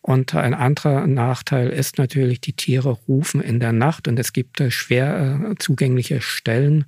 Und 0.01 0.36
ein 0.36 0.53
anderer 0.53 1.08
Nachteil 1.08 1.69
ist 1.69 1.97
natürlich, 1.97 2.39
die 2.39 2.53
Tiere 2.53 2.91
rufen 3.08 3.41
in 3.41 3.60
der 3.60 3.71
Nacht 3.71 4.08
und 4.08 4.19
es 4.19 4.34
gibt 4.34 4.62
schwer 4.71 5.55
zugängliche 5.58 6.21
Stellen, 6.21 6.86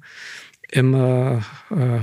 im 0.69 0.93
äh, 0.93 1.39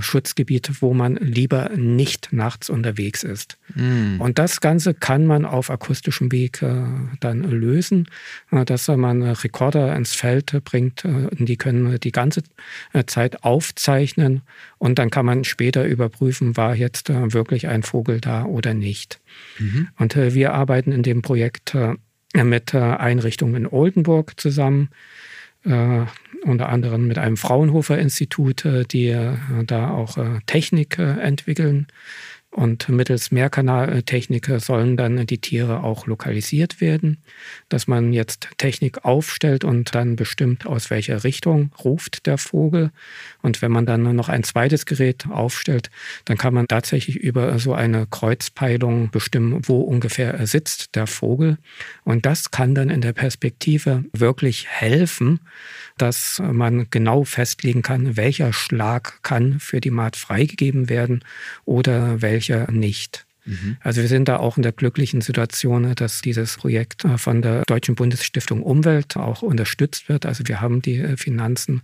Schutzgebiet, 0.00 0.80
wo 0.80 0.94
man 0.94 1.16
lieber 1.16 1.70
nicht 1.76 2.32
nachts 2.32 2.70
unterwegs 2.70 3.22
ist. 3.22 3.58
Mm. 3.74 4.20
Und 4.20 4.38
das 4.38 4.60
Ganze 4.60 4.94
kann 4.94 5.26
man 5.26 5.44
auf 5.44 5.70
akustischem 5.70 6.32
Weg 6.32 6.62
äh, 6.62 6.82
dann 7.20 7.42
lösen, 7.42 8.08
äh, 8.50 8.64
dass 8.64 8.88
man 8.88 9.22
Rekorder 9.22 9.94
ins 9.94 10.14
Feld 10.14 10.64
bringt, 10.64 11.04
äh, 11.04 11.28
die 11.32 11.58
können 11.58 12.00
die 12.00 12.12
ganze 12.12 12.42
äh, 12.94 13.04
Zeit 13.04 13.44
aufzeichnen 13.44 14.40
und 14.78 14.98
dann 14.98 15.10
kann 15.10 15.26
man 15.26 15.44
später 15.44 15.84
überprüfen, 15.84 16.56
war 16.56 16.74
jetzt 16.74 17.10
äh, 17.10 17.34
wirklich 17.34 17.68
ein 17.68 17.82
Vogel 17.82 18.20
da 18.20 18.44
oder 18.44 18.72
nicht. 18.72 19.20
Mhm. 19.58 19.88
Und 19.98 20.16
wir 20.16 20.54
arbeiten 20.54 20.92
in 20.92 21.02
dem 21.02 21.22
Projekt 21.22 21.76
mit 22.34 22.74
Einrichtungen 22.74 23.54
in 23.56 23.66
Oldenburg 23.66 24.40
zusammen 24.40 24.90
unter 25.64 26.68
anderem 26.68 27.06
mit 27.06 27.18
einem 27.18 27.36
Fraunhofer-Institut, 27.36 28.64
äh, 28.64 28.84
die 28.84 29.08
äh, 29.08 29.36
da 29.66 29.90
auch 29.90 30.16
äh, 30.16 30.40
Technik 30.46 30.98
entwickeln. 30.98 31.86
Und 32.50 32.88
mittels 32.88 33.32
Mehrkanaltechnik 33.32 34.48
sollen 34.58 34.96
dann 34.96 35.26
die 35.26 35.40
Tiere 35.40 35.82
auch 35.82 36.06
lokalisiert 36.06 36.80
werden, 36.80 37.20
dass 37.68 37.88
man 37.88 38.12
jetzt 38.12 38.48
Technik 38.58 39.04
aufstellt 39.04 39.64
und 39.64 39.92
dann 39.96 40.14
bestimmt, 40.14 40.64
aus 40.64 40.88
welcher 40.88 41.24
Richtung 41.24 41.72
ruft 41.84 42.26
der 42.26 42.38
Vogel. 42.38 42.92
Und 43.44 43.60
wenn 43.60 43.70
man 43.70 43.84
dann 43.84 44.16
noch 44.16 44.30
ein 44.30 44.42
zweites 44.42 44.86
Gerät 44.86 45.26
aufstellt, 45.28 45.90
dann 46.24 46.38
kann 46.38 46.54
man 46.54 46.66
tatsächlich 46.66 47.16
über 47.16 47.58
so 47.58 47.74
eine 47.74 48.06
Kreuzpeilung 48.06 49.10
bestimmen, 49.10 49.60
wo 49.68 49.82
ungefähr 49.82 50.46
sitzt 50.46 50.96
der 50.96 51.06
Vogel. 51.06 51.58
Und 52.04 52.24
das 52.24 52.52
kann 52.52 52.74
dann 52.74 52.88
in 52.88 53.02
der 53.02 53.12
Perspektive 53.12 54.02
wirklich 54.14 54.66
helfen, 54.66 55.40
dass 55.98 56.42
man 56.42 56.86
genau 56.88 57.24
festlegen 57.24 57.82
kann, 57.82 58.16
welcher 58.16 58.54
Schlag 58.54 59.22
kann 59.22 59.60
für 59.60 59.82
die 59.82 59.90
Maat 59.90 60.16
freigegeben 60.16 60.88
werden 60.88 61.22
oder 61.66 62.22
welcher 62.22 62.70
nicht. 62.72 63.26
Mhm. 63.44 63.76
Also 63.80 64.00
wir 64.00 64.08
sind 64.08 64.28
da 64.28 64.38
auch 64.38 64.56
in 64.56 64.62
der 64.62 64.72
glücklichen 64.72 65.20
Situation, 65.20 65.94
dass 65.94 66.20
dieses 66.22 66.56
Projekt 66.56 67.04
äh, 67.04 67.18
von 67.18 67.42
der 67.42 67.62
Deutschen 67.66 67.94
Bundesstiftung 67.94 68.62
Umwelt 68.62 69.16
auch 69.16 69.42
unterstützt 69.42 70.08
wird. 70.08 70.26
Also 70.26 70.44
wir 70.46 70.60
haben 70.60 70.82
die 70.82 70.98
äh, 70.98 71.16
Finanzen 71.16 71.82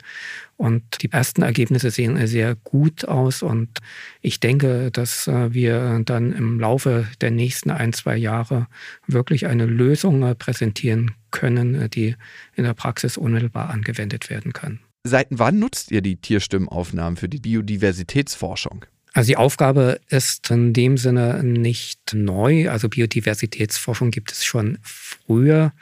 und 0.56 0.82
die 1.02 1.12
ersten 1.12 1.42
Ergebnisse 1.42 1.90
sehen 1.90 2.16
äh, 2.16 2.26
sehr 2.26 2.54
gut 2.54 3.04
aus. 3.04 3.42
Und 3.42 3.78
ich 4.20 4.40
denke, 4.40 4.90
dass 4.90 5.26
wir 5.26 6.00
dann 6.04 6.32
im 6.32 6.60
Laufe 6.60 7.06
der 7.20 7.30
nächsten 7.30 7.70
ein, 7.70 7.92
zwei 7.92 8.16
Jahre 8.16 8.66
wirklich 9.06 9.46
eine 9.46 9.66
Lösung 9.66 10.34
präsentieren 10.36 11.12
können, 11.30 11.88
die 11.90 12.16
in 12.54 12.64
der 12.64 12.74
Praxis 12.74 13.16
unmittelbar 13.16 13.70
angewendet 13.70 14.30
werden 14.30 14.52
kann. 14.52 14.80
Seit 15.04 15.28
wann 15.30 15.58
nutzt 15.58 15.90
ihr 15.90 16.02
die 16.02 16.16
Tierstimmenaufnahmen 16.16 17.16
für 17.16 17.28
die 17.28 17.38
Biodiversitätsforschung? 17.38 18.84
Also 19.12 19.28
die 19.28 19.36
Aufgabe 19.36 20.00
ist 20.08 20.50
in 20.50 20.72
dem 20.72 20.96
Sinne 20.96 21.42
nicht 21.42 22.14
neu. 22.14 22.70
Also 22.70 22.88
Biodiversitätsforschung 22.88 24.10
gibt 24.10 24.30
es 24.30 24.44
schon 24.44 24.78
früher. 24.82 25.72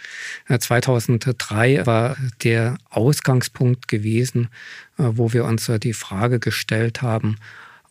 2003 0.48 1.84
war 1.84 2.16
der 2.42 2.78
Ausgangspunkt 2.88 3.86
gewesen, 3.86 4.48
äh, 4.98 5.04
wo 5.12 5.32
wir 5.32 5.44
uns 5.44 5.70
die 5.82 5.92
Frage 5.92 6.38
gestellt 6.38 7.02
haben, 7.02 7.36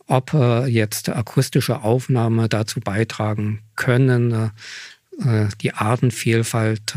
ob 0.06 0.34
äh, 0.34 0.66
jetzt 0.66 1.08
akustische 1.08 1.82
Aufnahmen 1.82 2.48
dazu 2.48 2.80
beitragen 2.80 3.60
können, 3.76 4.50
äh, 5.22 5.46
die 5.60 5.72
Artenvielfalt 5.72 6.96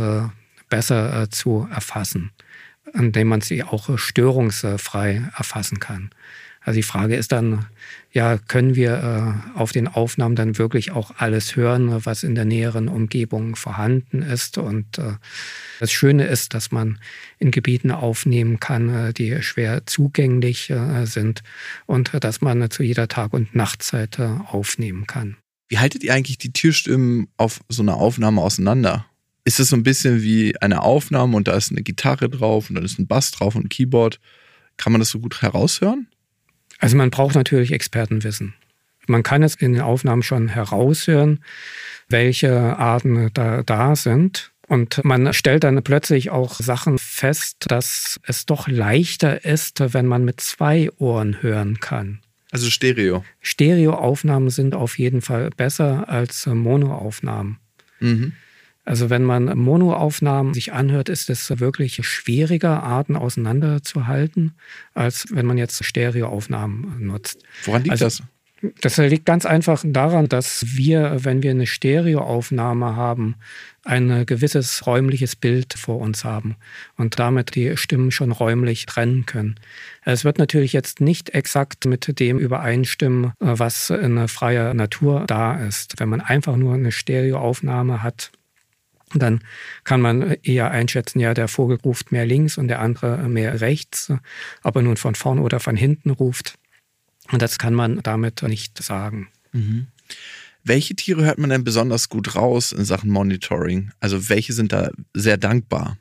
besser 0.69 1.29
zu 1.29 1.67
erfassen, 1.69 2.31
indem 2.93 3.27
man 3.27 3.41
sie 3.41 3.63
auch 3.63 3.97
störungsfrei 3.97 5.29
erfassen 5.35 5.79
kann. 5.79 6.11
Also 6.63 6.77
die 6.77 6.83
Frage 6.83 7.15
ist 7.15 7.31
dann, 7.31 7.65
ja, 8.11 8.37
können 8.37 8.75
wir 8.75 9.43
äh, 9.55 9.57
auf 9.57 9.71
den 9.71 9.87
Aufnahmen 9.87 10.35
dann 10.35 10.59
wirklich 10.59 10.91
auch 10.91 11.11
alles 11.17 11.55
hören, 11.55 12.05
was 12.05 12.21
in 12.21 12.35
der 12.35 12.45
näheren 12.45 12.87
Umgebung 12.87 13.55
vorhanden 13.55 14.21
ist? 14.21 14.59
Und 14.59 14.99
äh, 14.99 15.13
das 15.79 15.91
Schöne 15.91 16.25
ist, 16.25 16.53
dass 16.53 16.71
man 16.71 16.99
in 17.39 17.49
Gebieten 17.49 17.89
aufnehmen 17.89 18.59
kann, 18.59 18.89
äh, 18.89 19.13
die 19.13 19.41
schwer 19.41 19.87
zugänglich 19.87 20.69
äh, 20.69 21.05
sind 21.05 21.41
und 21.87 22.11
dass 22.23 22.41
man 22.41 22.69
zu 22.69 22.83
jeder 22.83 23.07
Tag- 23.07 23.33
und 23.33 23.55
Nachtzeit 23.55 24.19
äh, 24.19 24.29
aufnehmen 24.47 25.07
kann. 25.07 25.37
Wie 25.67 25.79
haltet 25.79 26.03
ihr 26.03 26.13
eigentlich 26.13 26.37
die 26.37 26.53
Tierstimmen 26.53 27.27
auf 27.37 27.61
so 27.69 27.81
einer 27.81 27.95
Aufnahme 27.95 28.41
auseinander? 28.41 29.07
Ist 29.45 29.59
es 29.59 29.69
so 29.69 29.75
ein 29.75 29.83
bisschen 29.83 30.21
wie 30.21 30.55
eine 30.61 30.83
Aufnahme 30.83 31.35
und 31.35 31.47
da 31.47 31.53
ist 31.53 31.71
eine 31.71 31.81
Gitarre 31.81 32.29
drauf 32.29 32.69
und 32.69 32.75
dann 32.75 32.85
ist 32.85 32.99
ein 32.99 33.07
Bass 33.07 33.31
drauf 33.31 33.55
und 33.55 33.65
ein 33.65 33.69
Keyboard? 33.69 34.19
Kann 34.77 34.91
man 34.91 34.99
das 34.99 35.09
so 35.09 35.19
gut 35.19 35.41
heraushören? 35.41 36.07
Also 36.81 36.97
man 36.97 37.11
braucht 37.11 37.35
natürlich 37.35 37.71
Expertenwissen. 37.71 38.55
Man 39.07 39.23
kann 39.23 39.43
es 39.43 39.55
in 39.55 39.73
den 39.73 39.81
Aufnahmen 39.81 40.23
schon 40.23 40.47
heraushören, 40.47 41.43
welche 42.09 42.77
Arten 42.77 43.29
da, 43.33 43.63
da 43.63 43.95
sind. 43.95 44.51
Und 44.67 45.03
man 45.03 45.33
stellt 45.33 45.63
dann 45.63 45.83
plötzlich 45.83 46.31
auch 46.31 46.55
Sachen 46.55 46.97
fest, 46.97 47.65
dass 47.67 48.19
es 48.25 48.45
doch 48.45 48.67
leichter 48.67 49.45
ist, 49.45 49.93
wenn 49.93 50.07
man 50.07 50.25
mit 50.25 50.41
zwei 50.41 50.89
Ohren 50.97 51.41
hören 51.41 51.79
kann. 51.79 52.19
Also 52.51 52.69
Stereo. 52.69 53.23
Stereoaufnahmen 53.41 54.49
sind 54.49 54.73
auf 54.73 54.97
jeden 54.97 55.21
Fall 55.21 55.51
besser 55.55 56.09
als 56.09 56.47
Monoaufnahmen. 56.47 57.57
Mhm. 57.99 58.33
Also 58.91 59.09
wenn 59.09 59.23
man 59.23 59.57
Monoaufnahmen 59.57 60.53
sich 60.53 60.73
anhört, 60.73 61.07
ist 61.07 61.29
es 61.29 61.61
wirklich 61.61 62.05
schwieriger, 62.05 62.83
Arten 62.83 63.15
auseinanderzuhalten, 63.15 64.51
als 64.93 65.27
wenn 65.31 65.45
man 65.45 65.57
jetzt 65.57 65.81
Stereoaufnahmen 65.85 66.97
nutzt. 66.99 67.41
Woran 67.63 67.83
liegt 67.83 67.91
also, 67.93 68.03
das? 68.03 68.23
Das 68.81 68.97
liegt 68.97 69.25
ganz 69.25 69.45
einfach 69.45 69.81
daran, 69.87 70.27
dass 70.27 70.75
wir, 70.75 71.23
wenn 71.23 71.41
wir 71.41 71.51
eine 71.51 71.67
Stereoaufnahme 71.67 72.97
haben, 72.97 73.35
ein 73.85 74.25
gewisses 74.25 74.85
räumliches 74.85 75.37
Bild 75.37 75.73
vor 75.73 75.99
uns 75.99 76.25
haben 76.25 76.57
und 76.97 77.17
damit 77.17 77.55
die 77.55 77.77
Stimmen 77.77 78.11
schon 78.11 78.33
räumlich 78.33 78.87
trennen 78.87 79.25
können. 79.25 79.55
Es 80.03 80.25
wird 80.25 80.37
natürlich 80.37 80.73
jetzt 80.73 80.99
nicht 80.99 81.29
exakt 81.29 81.85
mit 81.85 82.19
dem 82.19 82.39
übereinstimmen, 82.39 83.31
was 83.39 83.89
in 83.89 84.27
freier 84.27 84.73
Natur 84.73 85.23
da 85.27 85.55
ist. 85.55 85.97
Wenn 85.97 86.09
man 86.09 86.19
einfach 86.19 86.57
nur 86.57 86.73
eine 86.73 86.91
Stereoaufnahme 86.91 88.03
hat, 88.03 88.33
dann 89.19 89.43
kann 89.83 90.01
man 90.01 90.31
eher 90.43 90.71
einschätzen, 90.71 91.19
ja, 91.19 91.33
der 91.33 91.47
Vogel 91.47 91.77
ruft 91.83 92.11
mehr 92.11 92.25
links 92.25 92.57
und 92.57 92.67
der 92.67 92.79
andere 92.79 93.27
mehr 93.27 93.61
rechts, 93.61 94.11
ob 94.63 94.75
er 94.75 94.81
nun 94.81 94.97
von 94.97 95.15
vorn 95.15 95.39
oder 95.39 95.59
von 95.59 95.75
hinten 95.75 96.11
ruft. 96.11 96.55
Und 97.31 97.41
das 97.41 97.57
kann 97.59 97.73
man 97.73 98.01
damit 98.03 98.43
nicht 98.43 98.81
sagen. 98.81 99.29
Mhm. 99.51 99.87
Welche 100.63 100.95
Tiere 100.95 101.23
hört 101.23 101.39
man 101.39 101.49
denn 101.49 101.63
besonders 101.63 102.09
gut 102.09 102.35
raus 102.35 102.71
in 102.71 102.85
Sachen 102.85 103.09
Monitoring? 103.09 103.91
Also 103.99 104.29
welche 104.29 104.53
sind 104.53 104.71
da 104.71 104.91
sehr 105.13 105.37
dankbar? 105.37 105.97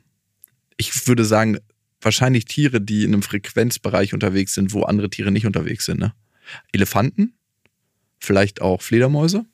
Ich 0.77 1.07
würde 1.07 1.25
sagen, 1.25 1.57
wahrscheinlich 1.99 2.45
Tiere, 2.45 2.81
die 2.81 3.03
in 3.03 3.13
einem 3.13 3.23
Frequenzbereich 3.23 4.13
unterwegs 4.13 4.53
sind, 4.53 4.73
wo 4.73 4.83
andere 4.83 5.09
Tiere 5.09 5.31
nicht 5.31 5.45
unterwegs 5.45 5.85
sind. 5.85 5.99
Ne? 5.99 6.13
Elefanten? 6.71 7.33
Vielleicht 8.19 8.61
auch 8.61 8.81
Fledermäuse? 8.81 9.45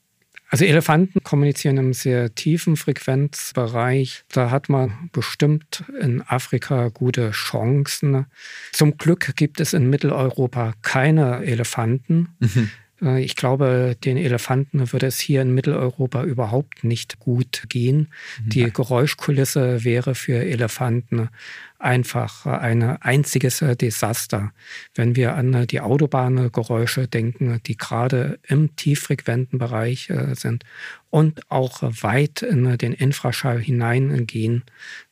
Also 0.50 0.64
Elefanten 0.66 1.22
kommunizieren 1.24 1.78
im 1.78 1.94
sehr 1.94 2.34
tiefen 2.34 2.78
Frequenzbereich. 2.78 4.24
Da 4.32 4.50
hat 4.50 4.70
man 4.70 5.10
bestimmt 5.12 5.84
in 6.00 6.22
Afrika 6.22 6.88
gute 6.88 7.32
Chancen. 7.32 8.26
Zum 8.72 8.98
Glück 8.98 9.36
gibt 9.36 9.60
es 9.60 9.74
in 9.74 9.90
Mitteleuropa 9.90 10.74
keine 10.82 11.44
Elefanten. 11.44 12.30
Mhm. 12.40 12.72
Äh, 13.02 13.24
ich 13.24 13.36
glaube, 13.36 13.96
den 14.04 14.18
Elefanten 14.18 14.92
würde 14.92 15.08
es 15.08 15.20
hier 15.20 15.42
in 15.42 15.54
Mitteleuropa 15.54 16.24
überhaupt 16.24 16.84
nicht 16.84 17.20
gut 17.20 17.64
gehen. 17.70 18.10
Mhm. 18.44 18.50
Die 18.50 18.72
Geräuschkulisse 18.72 19.84
wäre 19.84 20.16
für 20.16 20.44
Elefanten 20.44 21.30
einfach 21.80 22.48
ein 22.48 22.82
einziges 22.82 23.60
Desaster. 23.60 24.52
Wenn 24.96 25.16
wir 25.16 25.36
an 25.36 25.68
die 25.68 25.80
Autobahngeräusche 25.80 27.08
denken, 27.08 27.62
die 27.68 27.78
gerade 27.78 28.40
im 28.48 28.76
tieffrequenten 28.76 29.60
Bereich 29.60 30.10
äh, 30.10 30.34
sind 30.34 30.64
und 31.12 31.52
auch 31.52 31.84
weit 31.84 32.42
in 32.42 32.78
den 32.78 32.94
Infraschall 32.94 33.60
hineingehen, 33.60 34.64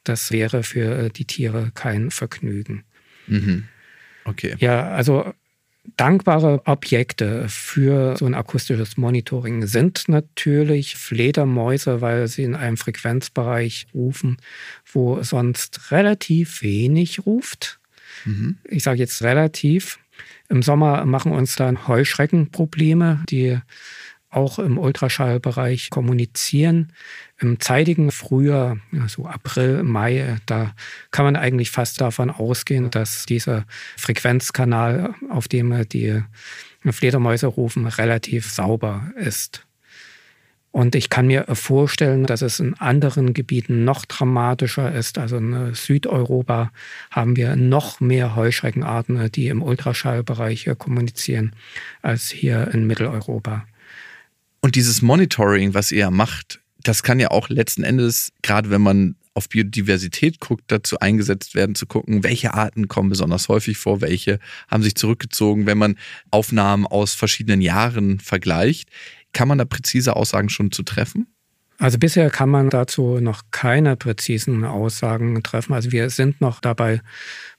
das 0.04 0.32
wäre 0.32 0.64
für 0.64 1.10
die 1.10 1.26
Tiere 1.26 1.72
kein 1.76 2.10
Vergnügen. 2.10 2.84
Mhm. 3.28 3.66
Okay. 4.26 4.56
Ja, 4.58 4.90
also 4.90 5.34
Dankbare 5.98 6.62
Objekte 6.66 7.48
für 7.48 8.18
so 8.18 8.26
ein 8.26 8.34
akustisches 8.34 8.98
Monitoring 8.98 9.66
sind 9.66 10.08
natürlich 10.08 10.96
Fledermäuse, 10.96 12.02
weil 12.02 12.28
sie 12.28 12.44
in 12.44 12.56
einem 12.56 12.78
Frequenzbereich 12.78 13.88
rufen, 13.94 14.38
wo 14.92 15.22
sonst 15.24 15.92
relativ 15.92 16.62
wenig 16.62 17.26
ruft. 17.26 17.80
Mhm. 18.26 18.58
Ich 18.66 18.84
sage 18.84 19.00
jetzt 19.00 19.22
relativ. 19.22 20.00
Im 20.50 20.62
Sommer 20.62 21.06
machen 21.06 21.32
uns 21.32 21.56
dann 21.56 21.88
Heuschreckenprobleme, 21.88 23.24
die 23.30 23.60
auch 24.30 24.60
im 24.60 24.78
Ultraschallbereich 24.78 25.90
kommunizieren. 25.90 26.92
Im 27.40 27.60
zeitigen 27.60 28.12
Frühjahr, 28.12 28.78
so 29.08 29.26
April, 29.26 29.84
Mai, 29.84 30.38
da 30.46 30.74
kann 31.12 31.26
man 31.26 31.36
eigentlich 31.36 31.72
fast 31.72 32.02
davon 32.02 32.30
ausgehen, 32.30 32.92
dass 32.92 33.26
dieser 33.26 33.66
Frequenzkanal, 33.98 35.16
auf 35.30 35.48
dem 35.48 35.88
die 35.90 36.22
Fledermäuse 36.84 37.48
rufen, 37.48 37.88
relativ 37.88 38.52
sauber 38.52 39.12
ist. 39.16 39.66
Und 40.72 40.94
ich 40.94 41.10
kann 41.10 41.28
mir 41.28 41.46
vorstellen, 41.54 42.26
dass 42.26 42.42
es 42.42 42.60
in 42.60 42.74
anderen 42.74 43.34
Gebieten 43.34 43.86
noch 43.86 44.04
dramatischer 44.04 44.94
ist. 44.94 45.18
Also 45.18 45.38
in 45.38 45.74
Südeuropa 45.74 46.74
haben 47.12 47.38
wir 47.38 47.56
noch 47.56 48.02
mehr 48.02 48.36
Heuschreckenarten, 48.36 49.32
die 49.32 49.48
im 49.48 49.64
Ultraschallbereich 49.64 50.70
kommunizieren, 50.78 51.56
als 52.02 52.30
hier 52.30 52.68
in 52.74 52.88
Mitteleuropa. 52.88 53.66
Und 54.66 54.74
dieses 54.76 55.04
Monitoring, 55.04 55.76
was 55.76 55.92
ihr 55.92 56.10
macht, 56.10 56.60
das 56.82 57.04
kann 57.04 57.20
ja 57.20 57.30
auch 57.30 57.50
letzten 57.50 57.84
Endes, 57.84 58.32
gerade 58.42 58.72
wenn 58.72 58.82
man 58.82 59.16
auf 59.36 59.48
Biodiversität 59.48 60.40
guckt, 60.40 60.64
dazu 60.70 60.98
eingesetzt 60.98 61.54
werden, 61.54 61.76
zu 61.76 61.86
gucken, 61.86 62.24
welche 62.24 62.56
Arten 62.56 62.88
kommen 62.88 63.10
besonders 63.10 63.48
häufig 63.48 63.78
vor, 63.78 64.02
welche 64.02 64.40
haben 64.68 64.82
sich 64.82 64.96
zurückgezogen. 64.96 65.68
Wenn 65.68 65.78
man 65.78 66.00
Aufnahmen 66.32 66.88
aus 66.88 67.14
verschiedenen 67.14 67.62
Jahren 67.62 68.20
vergleicht, 68.20 68.90
kann 69.34 69.48
man 69.48 69.60
da 69.60 69.66
präzise 69.66 70.16
Aussagen 70.16 70.50
schon 70.50 70.72
zu 70.72 70.82
treffen? 70.82 71.28
Also 71.78 72.00
bisher 72.00 72.32
kann 72.32 72.50
man 72.50 72.72
dazu 72.72 73.20
noch 73.20 73.44
keine 73.52 73.96
präzisen 73.96 74.66
Aussagen 74.66 75.44
treffen. 75.44 75.74
Also 75.74 75.92
wir 75.92 76.10
sind 76.10 76.42
noch 76.42 76.60
dabei, 76.60 77.02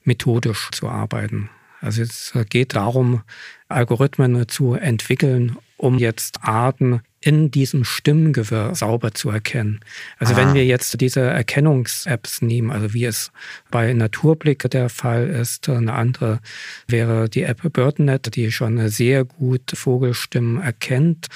methodisch 0.03 0.71
zu 0.73 0.89
arbeiten. 0.89 1.49
Also 1.79 2.01
es 2.01 2.33
geht 2.49 2.75
darum, 2.75 3.21
Algorithmen 3.69 4.49
zu 4.49 4.73
entwickeln, 4.73 5.55
um 5.77 5.97
jetzt 5.97 6.39
Arten 6.41 7.01
in 7.19 7.49
diesem 7.49 7.83
Stimmengewirr 7.83 8.75
sauber 8.75 9.13
zu 9.13 9.29
erkennen. 9.29 9.79
Also 10.17 10.33
ah. 10.33 10.37
wenn 10.37 10.53
wir 10.53 10.65
jetzt 10.65 11.01
diese 11.01 11.21
Erkennungs-Apps 11.21 12.41
nehmen, 12.41 12.71
also 12.71 12.93
wie 12.93 13.05
es 13.05 13.31
bei 13.71 13.91
Naturblick 13.93 14.69
der 14.69 14.89
Fall 14.89 15.27
ist, 15.27 15.67
eine 15.67 15.93
andere 15.93 16.39
wäre 16.87 17.27
die 17.27 17.43
App 17.43 17.61
BirdNet, 17.73 18.35
die 18.35 18.51
schon 18.51 18.87
sehr 18.89 19.25
gut 19.25 19.71
Vogelstimmen 19.73 20.61
erkennt. 20.61 21.27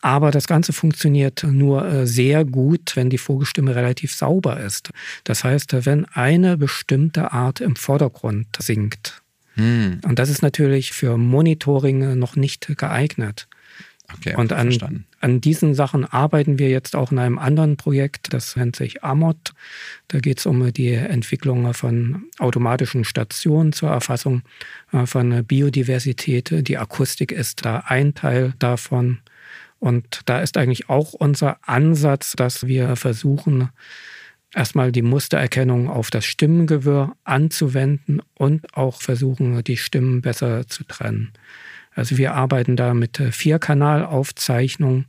Aber 0.00 0.32
das 0.32 0.48
Ganze 0.48 0.72
funktioniert 0.72 1.44
nur 1.44 1.86
äh, 1.86 2.06
sehr 2.06 2.44
gut, 2.44 2.96
wenn 2.96 3.08
die 3.08 3.18
Vogelstimme 3.18 3.76
relativ 3.76 4.12
sauber 4.12 4.60
ist. 4.60 4.90
Das 5.22 5.44
heißt, 5.44 5.86
wenn 5.86 6.04
eine 6.06 6.56
bestimmte 6.56 7.32
Art 7.32 7.60
im 7.60 7.76
Vordergrund 7.76 8.48
singt. 8.58 9.22
Hm. 9.54 10.00
Und 10.04 10.18
das 10.18 10.28
ist 10.28 10.42
natürlich 10.42 10.92
für 10.92 11.16
Monitoring 11.16 12.18
noch 12.18 12.36
nicht 12.36 12.66
geeignet. 12.76 13.46
Okay, 14.16 14.34
und 14.36 14.52
an, 14.52 15.04
an 15.20 15.40
diesen 15.40 15.74
Sachen 15.74 16.04
arbeiten 16.04 16.58
wir 16.58 16.68
jetzt 16.68 16.94
auch 16.96 17.12
in 17.12 17.18
einem 17.18 17.38
anderen 17.38 17.76
Projekt, 17.76 18.32
das 18.32 18.56
nennt 18.56 18.76
sich 18.76 19.02
AMOT. 19.02 19.54
Da 20.08 20.20
geht 20.20 20.38
es 20.38 20.46
um 20.46 20.72
die 20.72 20.92
Entwicklung 20.92 21.72
von 21.74 22.24
automatischen 22.38 23.04
Stationen 23.04 23.72
zur 23.72 23.90
Erfassung 23.90 24.42
äh, 24.92 25.06
von 25.06 25.44
Biodiversität. 25.44 26.68
Die 26.68 26.78
Akustik 26.78 27.32
ist 27.32 27.64
da 27.64 27.84
ein 27.86 28.14
Teil 28.14 28.54
davon. 28.58 29.18
Und 29.78 30.20
da 30.26 30.40
ist 30.40 30.56
eigentlich 30.56 30.88
auch 30.88 31.12
unser 31.12 31.58
Ansatz, 31.62 32.34
dass 32.36 32.68
wir 32.68 32.94
versuchen, 32.94 33.70
erstmal 34.54 34.92
die 34.92 35.02
Mustererkennung 35.02 35.88
auf 35.88 36.10
das 36.10 36.24
Stimmengewirr 36.24 37.16
anzuwenden 37.24 38.22
und 38.34 38.76
auch 38.76 39.02
versuchen, 39.02 39.64
die 39.64 39.76
Stimmen 39.76 40.22
besser 40.22 40.68
zu 40.68 40.84
trennen. 40.84 41.32
Also 41.94 42.18
wir 42.18 42.34
arbeiten 42.34 42.76
da 42.76 42.94
mit 42.94 43.20
äh, 43.20 43.32
Vierkanalaufzeichnung 43.32 45.06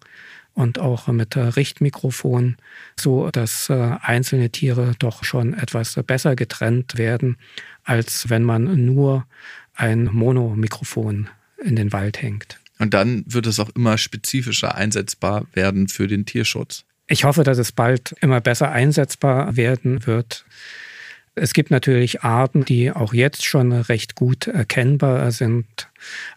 und 0.54 0.80
auch 0.80 1.08
mit 1.08 1.36
äh, 1.36 1.42
Richtmikrofon, 1.42 2.58
so 3.00 3.30
dass 3.32 3.70
äh, 3.70 3.98
einzelne 4.02 4.50
Tiere 4.50 4.94
doch 5.00 5.24
schon 5.24 5.54
etwas 5.54 6.00
besser 6.06 6.36
getrennt 6.36 6.98
werden, 6.98 7.38
als 7.84 8.30
wenn 8.30 8.44
man 8.44 8.86
nur 8.86 9.26
ein 9.74 10.06
Monomikrofon 10.06 11.30
in 11.64 11.76
den 11.76 11.92
Wald 11.92 12.22
hängt. 12.22 12.60
Und 12.80 12.94
dann 12.94 13.24
wird 13.28 13.48
es 13.48 13.60
auch 13.60 13.70
immer 13.76 13.98
spezifischer 13.98 14.76
einsetzbar 14.76 15.46
werden 15.54 15.88
für 15.88 16.08
den 16.08 16.26
Tierschutz. 16.26 16.86
Ich 17.08 17.24
hoffe, 17.24 17.44
dass 17.44 17.58
es 17.58 17.72
bald 17.72 18.16
immer 18.22 18.42
besser 18.42 18.72
einsetzbar 18.72 19.56
werden 19.56 20.06
wird. 20.06 20.46
Es 21.36 21.54
gibt 21.54 21.72
natürlich 21.72 22.22
Arten, 22.22 22.64
die 22.64 22.92
auch 22.92 23.14
jetzt 23.14 23.44
schon 23.44 23.72
recht 23.72 24.14
gut 24.14 24.48
erkennbar 24.48 25.32
sind. 25.32 25.66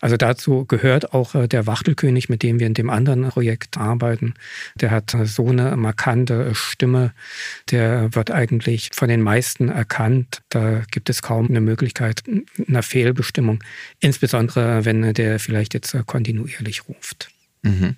Also 0.01 0.17
dazu 0.17 0.65
gehört 0.65 1.13
auch 1.13 1.35
äh, 1.35 1.49
der 1.49 1.67
Wachtelkönig, 1.67 2.29
mit 2.29 2.43
dem 2.43 2.61
wir 2.61 2.67
in 2.67 2.75
dem 2.75 2.89
anderen 2.89 3.29
Projekt 3.29 3.77
arbeiten. 3.77 4.35
Der 4.77 4.91
hat 4.91 5.15
so 5.25 5.49
eine 5.49 5.77
markante 5.77 6.55
Stimme, 6.55 7.13
der 7.71 8.15
wird 8.15 8.31
eigentlich 8.31 8.91
von 8.95 9.09
den 9.09 9.21
meisten 9.21 9.69
erkannt. 9.69 10.43
Da 10.49 10.83
gibt 10.91 11.11
es 11.11 11.21
kaum 11.21 11.49
eine 11.49 11.61
Möglichkeit 11.61 12.23
einer 12.67 12.83
Fehlbestimmung, 12.83 13.63
insbesondere 14.01 14.85
wenn 14.87 15.13
der 15.13 15.39
vielleicht 15.41 15.75
jetzt 15.75 15.95
kontinuierlich 16.07 16.89
ruft. 16.89 17.29
Mhm. 17.63 17.97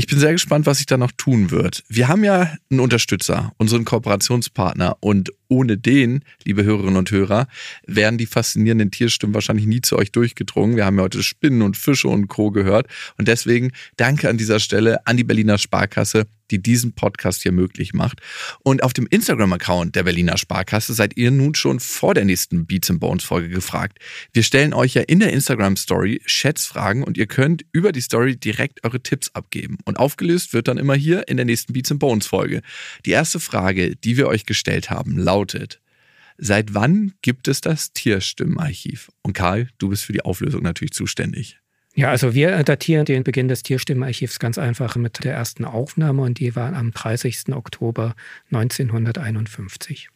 Ich 0.00 0.06
bin 0.06 0.20
sehr 0.20 0.30
gespannt, 0.30 0.64
was 0.64 0.76
sich 0.76 0.86
da 0.86 0.96
noch 0.96 1.10
tun 1.10 1.50
wird. 1.50 1.82
Wir 1.88 2.06
haben 2.06 2.22
ja 2.22 2.56
einen 2.70 2.78
Unterstützer, 2.78 3.52
unseren 3.58 3.84
Kooperationspartner. 3.84 4.96
Und 5.00 5.32
ohne 5.48 5.76
den, 5.76 6.22
liebe 6.44 6.62
Hörerinnen 6.62 6.96
und 6.96 7.10
Hörer, 7.10 7.48
wären 7.84 8.16
die 8.16 8.26
faszinierenden 8.26 8.92
Tierstimmen 8.92 9.34
wahrscheinlich 9.34 9.66
nie 9.66 9.80
zu 9.80 9.98
euch 9.98 10.12
durchgedrungen. 10.12 10.76
Wir 10.76 10.84
haben 10.84 10.98
ja 10.98 11.02
heute 11.02 11.24
Spinnen 11.24 11.62
und 11.62 11.76
Fische 11.76 12.06
und 12.06 12.28
Co. 12.28 12.52
gehört. 12.52 12.86
Und 13.16 13.26
deswegen 13.26 13.72
danke 13.96 14.28
an 14.28 14.38
dieser 14.38 14.60
Stelle 14.60 15.04
an 15.04 15.16
die 15.16 15.24
Berliner 15.24 15.58
Sparkasse 15.58 16.28
die 16.50 16.62
diesen 16.62 16.94
Podcast 16.94 17.42
hier 17.42 17.52
möglich 17.52 17.94
macht. 17.94 18.20
Und 18.62 18.82
auf 18.82 18.92
dem 18.92 19.06
Instagram-Account 19.06 19.96
der 19.96 20.02
Berliner 20.02 20.36
Sparkasse 20.36 20.94
seid 20.94 21.16
ihr 21.16 21.30
nun 21.30 21.54
schon 21.54 21.80
vor 21.80 22.14
der 22.14 22.24
nächsten 22.24 22.66
Beats 22.66 22.92
Bones 22.98 23.24
Folge 23.24 23.48
gefragt. 23.48 23.98
Wir 24.32 24.42
stellen 24.42 24.72
euch 24.74 24.94
ja 24.94 25.02
in 25.02 25.20
der 25.20 25.32
Instagram-Story 25.32 26.22
Schätzfragen 26.24 27.04
und 27.04 27.18
ihr 27.18 27.26
könnt 27.26 27.64
über 27.72 27.92
die 27.92 28.00
Story 28.00 28.36
direkt 28.36 28.84
eure 28.84 29.02
Tipps 29.02 29.30
abgeben. 29.34 29.78
Und 29.84 29.98
aufgelöst 29.98 30.52
wird 30.52 30.68
dann 30.68 30.78
immer 30.78 30.94
hier 30.94 31.28
in 31.28 31.36
der 31.36 31.46
nächsten 31.46 31.72
Beats 31.72 31.92
Bones 31.94 32.26
Folge. 32.26 32.62
Die 33.04 33.10
erste 33.10 33.40
Frage, 33.40 33.96
die 33.96 34.16
wir 34.16 34.28
euch 34.28 34.46
gestellt 34.46 34.90
haben, 34.90 35.18
lautet, 35.18 35.80
Seit 36.40 36.72
wann 36.72 37.14
gibt 37.20 37.48
es 37.48 37.60
das 37.60 37.92
Tierstimmenarchiv? 37.92 39.10
Und 39.22 39.32
Karl, 39.32 39.70
du 39.78 39.88
bist 39.88 40.04
für 40.04 40.12
die 40.12 40.24
Auflösung 40.24 40.62
natürlich 40.62 40.92
zuständig. 40.92 41.58
Ja, 41.98 42.10
also 42.10 42.32
wir 42.32 42.62
datieren 42.62 43.06
den 43.06 43.24
Beginn 43.24 43.48
des 43.48 43.64
Tierstimmenarchivs 43.64 44.38
ganz 44.38 44.56
einfach 44.56 44.94
mit 44.94 45.24
der 45.24 45.34
ersten 45.34 45.64
Aufnahme 45.64 46.22
und 46.22 46.38
die 46.38 46.54
war 46.54 46.72
am 46.74 46.92
30. 46.92 47.52
Oktober 47.52 48.14
1951. 48.52 50.08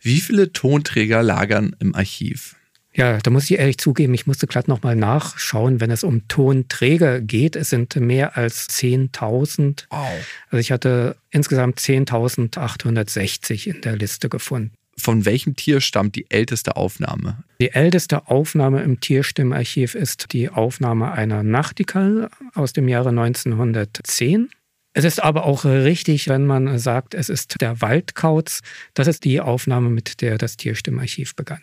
Wie 0.00 0.20
viele 0.20 0.52
Tonträger 0.52 1.24
lagern 1.24 1.74
im 1.80 1.92
Archiv? 1.96 2.54
Ja, 2.92 3.18
da 3.18 3.32
muss 3.32 3.50
ich 3.50 3.58
ehrlich 3.58 3.78
zugeben, 3.78 4.14
ich 4.14 4.28
musste 4.28 4.46
glatt 4.46 4.68
nochmal 4.68 4.94
nachschauen, 4.94 5.80
wenn 5.80 5.90
es 5.90 6.04
um 6.04 6.28
Tonträger 6.28 7.20
geht. 7.20 7.56
Es 7.56 7.70
sind 7.70 7.96
mehr 7.96 8.36
als 8.36 8.68
10.000. 8.68 9.86
Wow. 9.90 10.06
Also 10.50 10.60
ich 10.60 10.70
hatte 10.70 11.16
insgesamt 11.30 11.80
10.860 11.80 13.66
in 13.66 13.80
der 13.80 13.96
Liste 13.96 14.28
gefunden 14.28 14.76
von 14.96 15.24
welchem 15.24 15.56
Tier 15.56 15.80
stammt 15.80 16.16
die 16.16 16.30
älteste 16.30 16.76
Aufnahme? 16.76 17.44
Die 17.60 17.70
älteste 17.70 18.28
Aufnahme 18.28 18.82
im 18.82 19.00
Tierstimmarchiv 19.00 19.94
ist 19.94 20.32
die 20.32 20.48
Aufnahme 20.48 21.12
einer 21.12 21.42
Nachtigall 21.42 22.30
aus 22.54 22.72
dem 22.72 22.88
Jahre 22.88 23.10
1910. 23.10 24.50
Es 24.92 25.04
ist 25.04 25.22
aber 25.22 25.44
auch 25.44 25.64
richtig, 25.64 26.28
wenn 26.28 26.46
man 26.46 26.78
sagt, 26.78 27.14
es 27.14 27.28
ist 27.28 27.60
der 27.60 27.80
Waldkauz. 27.80 28.60
Das 28.94 29.08
ist 29.08 29.24
die 29.24 29.40
Aufnahme, 29.40 29.90
mit 29.90 30.20
der 30.20 30.38
das 30.38 30.56
Tierstimmarchiv 30.56 31.34
begann. 31.34 31.62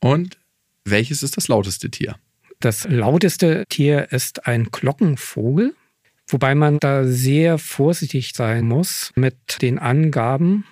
Und 0.00 0.38
welches 0.84 1.22
ist 1.22 1.36
das 1.36 1.48
lauteste 1.48 1.90
Tier? 1.90 2.16
Das 2.60 2.84
lauteste 2.88 3.66
Tier 3.68 4.10
ist 4.10 4.46
ein 4.46 4.70
Glockenvogel, 4.70 5.74
wobei 6.28 6.54
man 6.54 6.78
da 6.78 7.04
sehr 7.04 7.58
vorsichtig 7.58 8.32
sein 8.34 8.66
muss 8.66 9.12
mit 9.16 9.60
den 9.60 9.78
Angaben. 9.78 10.64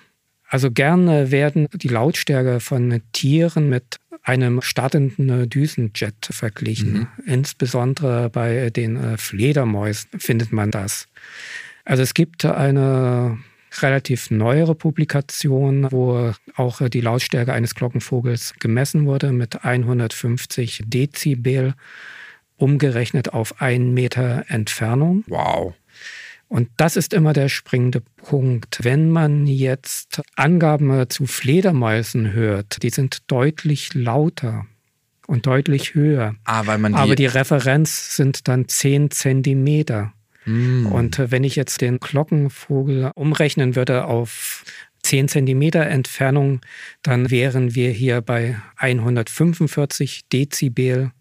Also 0.51 0.69
gerne 0.69 1.31
werden 1.31 1.69
die 1.73 1.87
Lautstärke 1.87 2.59
von 2.59 3.01
Tieren 3.13 3.69
mit 3.69 4.01
einem 4.21 4.61
startenden 4.61 5.49
Düsenjet 5.49 6.27
verglichen. 6.29 6.93
Mhm. 6.93 7.07
Insbesondere 7.25 8.29
bei 8.29 8.69
den 8.69 8.97
äh, 8.97 9.17
Fledermäusen 9.17 10.09
findet 10.19 10.51
man 10.51 10.69
das. 10.69 11.07
Also 11.85 12.03
es 12.03 12.13
gibt 12.13 12.43
eine 12.43 13.39
relativ 13.79 14.29
neuere 14.29 14.75
Publikation, 14.75 15.89
wo 15.89 16.33
auch 16.57 16.81
die 16.89 17.01
Lautstärke 17.01 17.53
eines 17.53 17.73
Glockenvogels 17.73 18.55
gemessen 18.59 19.05
wurde 19.05 19.31
mit 19.31 19.63
150 19.63 20.83
Dezibel, 20.85 21.75
umgerechnet 22.57 23.33
auf 23.33 23.61
einen 23.61 23.93
Meter 23.93 24.43
Entfernung. 24.49 25.23
Wow. 25.27 25.75
Und 26.51 26.67
das 26.75 26.97
ist 26.97 27.13
immer 27.13 27.31
der 27.31 27.47
springende 27.47 28.01
Punkt. 28.01 28.79
Wenn 28.83 29.09
man 29.09 29.47
jetzt 29.47 30.21
Angaben 30.35 31.09
zu 31.09 31.25
Fledermäusen 31.25 32.33
hört, 32.33 32.83
die 32.83 32.89
sind 32.89 33.19
deutlich 33.31 33.93
lauter 33.93 34.65
und 35.27 35.45
deutlich 35.45 35.95
höher. 35.95 36.35
Ah, 36.43 36.63
weil 36.65 36.77
man 36.77 36.91
die 36.91 36.97
Aber 36.97 37.15
die 37.15 37.25
Referenz 37.25 38.17
sind 38.17 38.49
dann 38.49 38.67
10 38.67 39.11
Zentimeter. 39.11 40.11
Mm. 40.43 40.87
Und 40.87 41.31
wenn 41.31 41.45
ich 41.45 41.55
jetzt 41.55 41.79
den 41.79 42.01
Glockenvogel 42.01 43.11
umrechnen 43.15 43.77
würde 43.77 44.03
auf 44.03 44.65
10 45.03 45.29
Zentimeter 45.29 45.87
Entfernung, 45.87 46.59
dann 47.01 47.31
wären 47.31 47.75
wir 47.75 47.91
hier 47.91 48.19
bei 48.19 48.57
145 48.75 50.27
Dezibel 50.27 51.11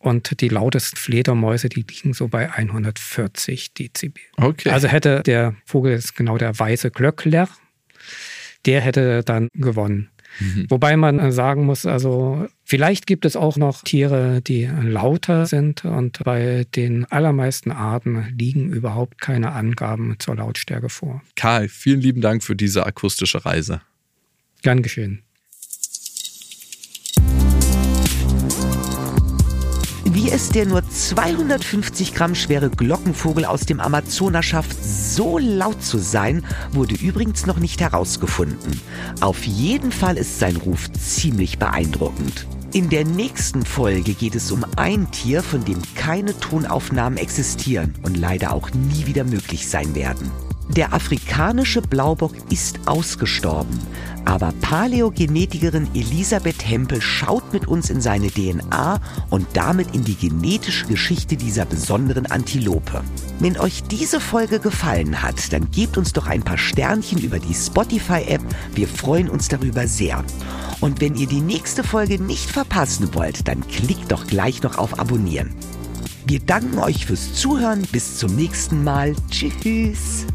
und 0.00 0.40
die 0.40 0.48
lautesten 0.48 0.96
Fledermäuse, 0.96 1.68
die 1.68 1.84
liegen 1.88 2.12
so 2.14 2.28
bei 2.28 2.52
140 2.52 3.74
Dezibel. 3.74 4.22
Okay. 4.36 4.70
Also 4.70 4.88
hätte 4.88 5.22
der 5.22 5.56
Vogel 5.64 5.92
ist 5.92 6.14
genau 6.14 6.38
der 6.38 6.58
weiße 6.58 6.90
Glöckler, 6.90 7.48
der 8.64 8.80
hätte 8.80 9.22
dann 9.24 9.48
gewonnen. 9.54 10.10
Mhm. 10.40 10.66
Wobei 10.68 10.96
man 10.96 11.32
sagen 11.32 11.64
muss, 11.64 11.86
also 11.86 12.46
vielleicht 12.64 13.06
gibt 13.06 13.24
es 13.24 13.34
auch 13.34 13.56
noch 13.56 13.82
Tiere, 13.82 14.40
die 14.40 14.66
lauter 14.66 15.46
sind 15.46 15.84
und 15.84 16.22
bei 16.22 16.66
den 16.76 17.06
allermeisten 17.06 17.72
Arten 17.72 18.26
liegen 18.36 18.70
überhaupt 18.70 19.20
keine 19.20 19.52
Angaben 19.52 20.16
zur 20.18 20.36
Lautstärke 20.36 20.88
vor. 20.88 21.22
Karl, 21.34 21.68
vielen 21.68 22.00
lieben 22.00 22.20
Dank 22.20 22.44
für 22.44 22.54
diese 22.54 22.86
akustische 22.86 23.44
Reise. 23.44 23.80
Gern 24.62 24.82
geschehen. 24.82 25.22
Wie 30.28 30.34
es 30.34 30.50
der 30.50 30.66
nur 30.66 30.86
250 30.86 32.14
Gramm 32.14 32.34
schwere 32.34 32.68
Glockenvogel 32.68 33.46
aus 33.46 33.62
dem 33.62 33.80
Amazonas 33.80 34.44
schafft, 34.44 34.76
so 34.84 35.38
laut 35.38 35.82
zu 35.82 35.96
sein, 35.96 36.44
wurde 36.70 36.96
übrigens 36.96 37.46
noch 37.46 37.56
nicht 37.56 37.80
herausgefunden. 37.80 38.78
Auf 39.22 39.46
jeden 39.46 39.90
Fall 39.90 40.18
ist 40.18 40.38
sein 40.38 40.56
Ruf 40.56 40.92
ziemlich 40.92 41.58
beeindruckend. 41.58 42.46
In 42.74 42.90
der 42.90 43.06
nächsten 43.06 43.64
Folge 43.64 44.12
geht 44.12 44.34
es 44.34 44.52
um 44.52 44.66
ein 44.76 45.10
Tier, 45.12 45.42
von 45.42 45.64
dem 45.64 45.80
keine 45.94 46.38
Tonaufnahmen 46.38 47.16
existieren 47.16 47.94
und 48.02 48.18
leider 48.18 48.52
auch 48.52 48.70
nie 48.72 49.06
wieder 49.06 49.24
möglich 49.24 49.66
sein 49.66 49.94
werden. 49.94 50.30
Der 50.76 50.92
afrikanische 50.92 51.80
Blaubock 51.80 52.34
ist 52.50 52.80
ausgestorben, 52.86 53.78
aber 54.26 54.52
Paläogenetikerin 54.60 55.88
Elisabeth 55.94 56.68
Hempel 56.68 57.00
schaut 57.00 57.52
mit 57.52 57.66
uns 57.66 57.88
in 57.88 58.00
seine 58.00 58.28
DNA 58.28 59.00
und 59.30 59.46
damit 59.54 59.94
in 59.94 60.04
die 60.04 60.14
genetische 60.14 60.86
Geschichte 60.86 61.36
dieser 61.36 61.64
besonderen 61.64 62.26
Antilope. 62.26 63.02
Wenn 63.40 63.58
euch 63.58 63.82
diese 63.84 64.20
Folge 64.20 64.60
gefallen 64.60 65.22
hat, 65.22 65.52
dann 65.52 65.70
gebt 65.70 65.96
uns 65.96 66.12
doch 66.12 66.26
ein 66.26 66.42
paar 66.42 66.58
Sternchen 66.58 67.18
über 67.18 67.38
die 67.38 67.54
Spotify-App. 67.54 68.42
Wir 68.74 68.88
freuen 68.88 69.30
uns 69.30 69.48
darüber 69.48 69.88
sehr. 69.88 70.22
Und 70.80 71.00
wenn 71.00 71.16
ihr 71.16 71.26
die 71.26 71.40
nächste 71.40 71.82
Folge 71.82 72.22
nicht 72.22 72.50
verpassen 72.50 73.14
wollt, 73.14 73.48
dann 73.48 73.66
klickt 73.66 74.12
doch 74.12 74.26
gleich 74.26 74.62
noch 74.62 74.78
auf 74.78 74.98
Abonnieren. 74.98 75.54
Wir 76.26 76.40
danken 76.40 76.78
euch 76.78 77.06
fürs 77.06 77.32
Zuhören. 77.32 77.82
Bis 77.90 78.18
zum 78.18 78.36
nächsten 78.36 78.84
Mal. 78.84 79.16
Tschüss. 79.30 80.26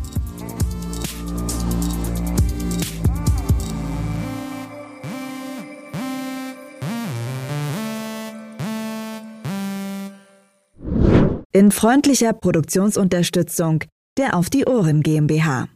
In 11.55 11.69
freundlicher 11.69 12.33
Produktionsunterstützung 12.33 13.83
der 14.17 14.35
Auf 14.35 14.49
die 14.49 14.65
Ohren 14.65 15.03
GmbH. 15.03 15.67